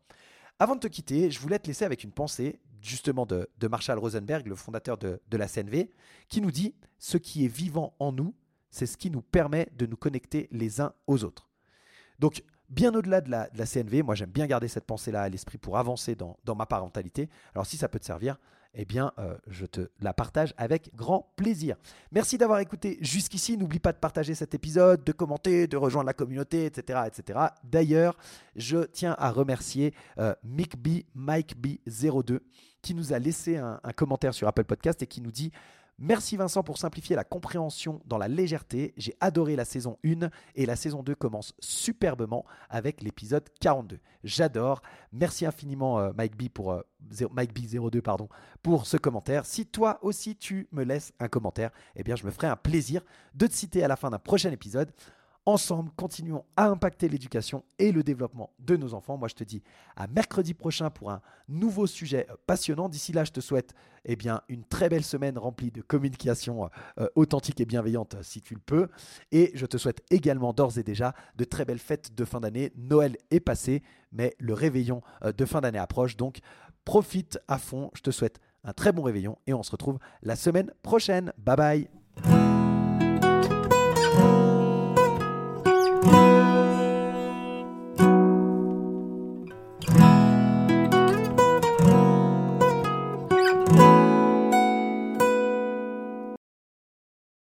Avant 0.59 0.75
de 0.75 0.79
te 0.81 0.87
quitter, 0.87 1.31
je 1.31 1.39
voulais 1.39 1.59
te 1.59 1.67
laisser 1.67 1.85
avec 1.85 2.03
une 2.03 2.11
pensée 2.11 2.59
justement 2.87 3.25
de, 3.25 3.47
Marshall 3.69 3.99
Rosenberg, 3.99 4.47
le 4.47 4.55
fondateur 4.55 4.97
de, 4.97 5.19
la 5.31 5.47
CNV, 5.47 5.91
qui 6.29 6.41
nous 6.41 6.51
dit 6.51 6.75
Ce 6.97 7.17
qui 7.17 7.45
est 7.45 7.49
vivant 7.49 7.95
en 7.99 8.11
nous, 8.11 8.33
c'est 8.69 8.85
ce 8.85 8.97
qui 8.97 9.09
nous 9.09 9.21
permet 9.21 9.69
de 9.77 9.85
nous 9.85 9.97
connecter 9.97 10.47
les 10.51 10.81
uns 10.81 10.93
aux 11.07 11.23
autres. 11.23 11.49
Donc, 12.19 12.43
bien 12.69 12.93
au-delà 12.93 13.21
de 13.21 13.29
la, 13.29 13.47
CNV, 13.65 14.03
moi 14.03 14.15
j'aime 14.15 14.31
bien 14.31 14.47
garder 14.47 14.67
cette 14.67 14.85
pensée-là 14.85 15.21
à 15.23 15.29
l'esprit 15.29 15.57
pour 15.57 15.77
avancer 15.77 16.15
dans, 16.15 16.37
ma 16.55 16.65
parentalité. 16.65 17.29
Alors, 17.53 17.65
si 17.65 17.77
ça 17.77 17.87
peut 17.87 17.99
te 17.99 18.05
servir, 18.05 18.37
eh 18.79 18.85
bien, 18.85 19.11
euh, 19.17 19.35
je 19.47 19.65
te 19.65 19.89
la 19.99 20.13
partage 20.13 20.53
avec 20.55 20.93
grand 20.95 21.33
plaisir. 21.35 21.75
Merci 22.11 22.37
d'avoir 22.37 22.59
écouté 22.59 22.99
jusqu'ici. 23.01 23.57
N'oublie 23.57 23.79
pas 23.79 23.91
de 23.91 23.97
partager 23.97 24.35
cet 24.35 24.53
épisode, 24.53 25.03
de 25.03 25.11
commenter, 25.11 25.65
de 25.65 25.77
rejoindre 25.77 26.05
la 26.05 26.13
communauté, 26.13 26.65
etc. 26.65 26.99
etc. 27.07 27.39
D'ailleurs, 27.63 28.15
je 28.55 28.83
tiens 28.83 29.15
à 29.17 29.31
remercier 29.31 29.95
euh, 30.19 30.35
MikeB02 30.45 32.39
qui 32.83 32.93
nous 32.93 33.11
a 33.11 33.19
laissé 33.19 33.57
un 33.57 33.79
commentaire 33.95 34.33
sur 34.33 34.47
Apple 34.47 34.63
Podcast 34.63 35.01
et 35.01 35.07
qui 35.07 35.19
nous 35.19 35.31
dit 35.31 35.51
Merci 35.99 36.37
Vincent 36.37 36.61
pour 36.61 36.77
simplifier 36.77 37.15
la 37.15 37.23
compréhension 37.23 38.01
dans 38.05 38.19
la 38.19 38.27
légèreté. 38.27 38.93
J'ai 38.97 39.15
adoré 39.19 39.55
la 39.55 39.65
saison 39.65 39.97
1 40.05 40.29
et 40.53 40.67
la 40.67 40.75
saison 40.75 41.01
2 41.01 41.15
commence 41.15 41.55
superbement 41.59 42.45
avec 42.69 43.01
l'épisode 43.01 43.49
42. 43.61 43.99
J'adore. 44.23 44.83
Merci 45.11 45.47
infiniment 45.47 45.99
euh, 45.99 46.11
Mike 46.15 46.37
B 46.37 46.49
pour 46.49 46.71
euh, 46.71 46.83
Mike 47.31 47.51
B02 47.51 48.01
pardon 48.01 48.29
pour 48.61 48.85
ce 48.85 48.97
commentaire. 48.97 49.47
Si 49.47 49.65
toi 49.65 49.97
aussi 50.03 50.35
tu 50.35 50.67
me 50.71 50.83
laisses 50.83 51.13
un 51.19 51.29
commentaire, 51.29 51.71
eh 51.95 52.03
bien 52.03 52.15
je 52.15 52.25
me 52.25 52.31
ferai 52.31 52.45
un 52.45 52.57
plaisir 52.57 53.01
de 53.33 53.47
te 53.47 53.53
citer 53.53 53.83
à 53.83 53.87
la 53.87 53.95
fin 53.95 54.11
d'un 54.11 54.19
prochain 54.19 54.51
épisode. 54.51 54.91
Ensemble, 55.47 55.91
continuons 55.95 56.43
à 56.57 56.67
impacter 56.67 57.07
l'éducation 57.07 57.63
et 57.79 57.93
le 57.93 58.03
développement 58.03 58.51
de 58.59 58.75
nos 58.75 58.93
enfants. 58.93 59.15
Moi, 59.15 59.29
je 59.29 59.33
te 59.33 59.45
dis 59.45 59.63
à 59.95 60.05
mercredi 60.07 60.53
prochain 60.53 60.89
pour 60.89 61.09
un 61.09 61.21
nouveau 61.47 61.87
sujet 61.87 62.27
euh, 62.29 62.35
passionnant. 62.45 62.89
D'ici 62.89 63.13
là, 63.13 63.23
je 63.23 63.31
te 63.31 63.39
souhaite 63.39 63.73
eh 64.03 64.17
une 64.49 64.65
très 64.65 64.89
belle 64.89 65.05
semaine 65.05 65.37
remplie 65.37 65.71
de 65.71 65.81
communication 65.81 66.65
euh, 66.65 66.67
euh, 66.99 67.07
authentique 67.15 67.61
et 67.61 67.65
bienveillante 67.65 68.17
si 68.23 68.41
tu 68.41 68.55
le 68.55 68.59
peux. 68.59 68.89
Et 69.31 69.51
je 69.53 69.65
te 69.65 69.77
souhaite 69.77 70.03
également 70.09 70.51
d'ores 70.51 70.79
et 70.79 70.83
déjà 70.83 71.15
de 71.37 71.45
très 71.45 71.63
belles 71.63 71.79
fêtes 71.79 72.13
de 72.13 72.25
fin 72.25 72.41
d'année. 72.41 72.73
Noël 72.75 73.15
est 73.31 73.39
passé, 73.39 73.83
mais 74.11 74.35
le 74.39 74.53
réveillon 74.53 75.01
de 75.23 75.45
fin 75.45 75.61
d'année 75.61 75.79
approche. 75.79 76.17
Donc, 76.17 76.39
profite 76.83 77.39
à 77.47 77.57
fond. 77.57 77.89
Je 77.95 78.01
te 78.01 78.11
souhaite 78.11 78.41
un 78.65 78.73
très 78.73 78.91
bon 78.91 79.03
réveillon 79.03 79.37
et 79.47 79.53
on 79.53 79.63
se 79.63 79.71
retrouve 79.71 79.97
la 80.23 80.35
semaine 80.35 80.73
prochaine. 80.83 81.31
Bye 81.37 81.55
bye 81.55 81.96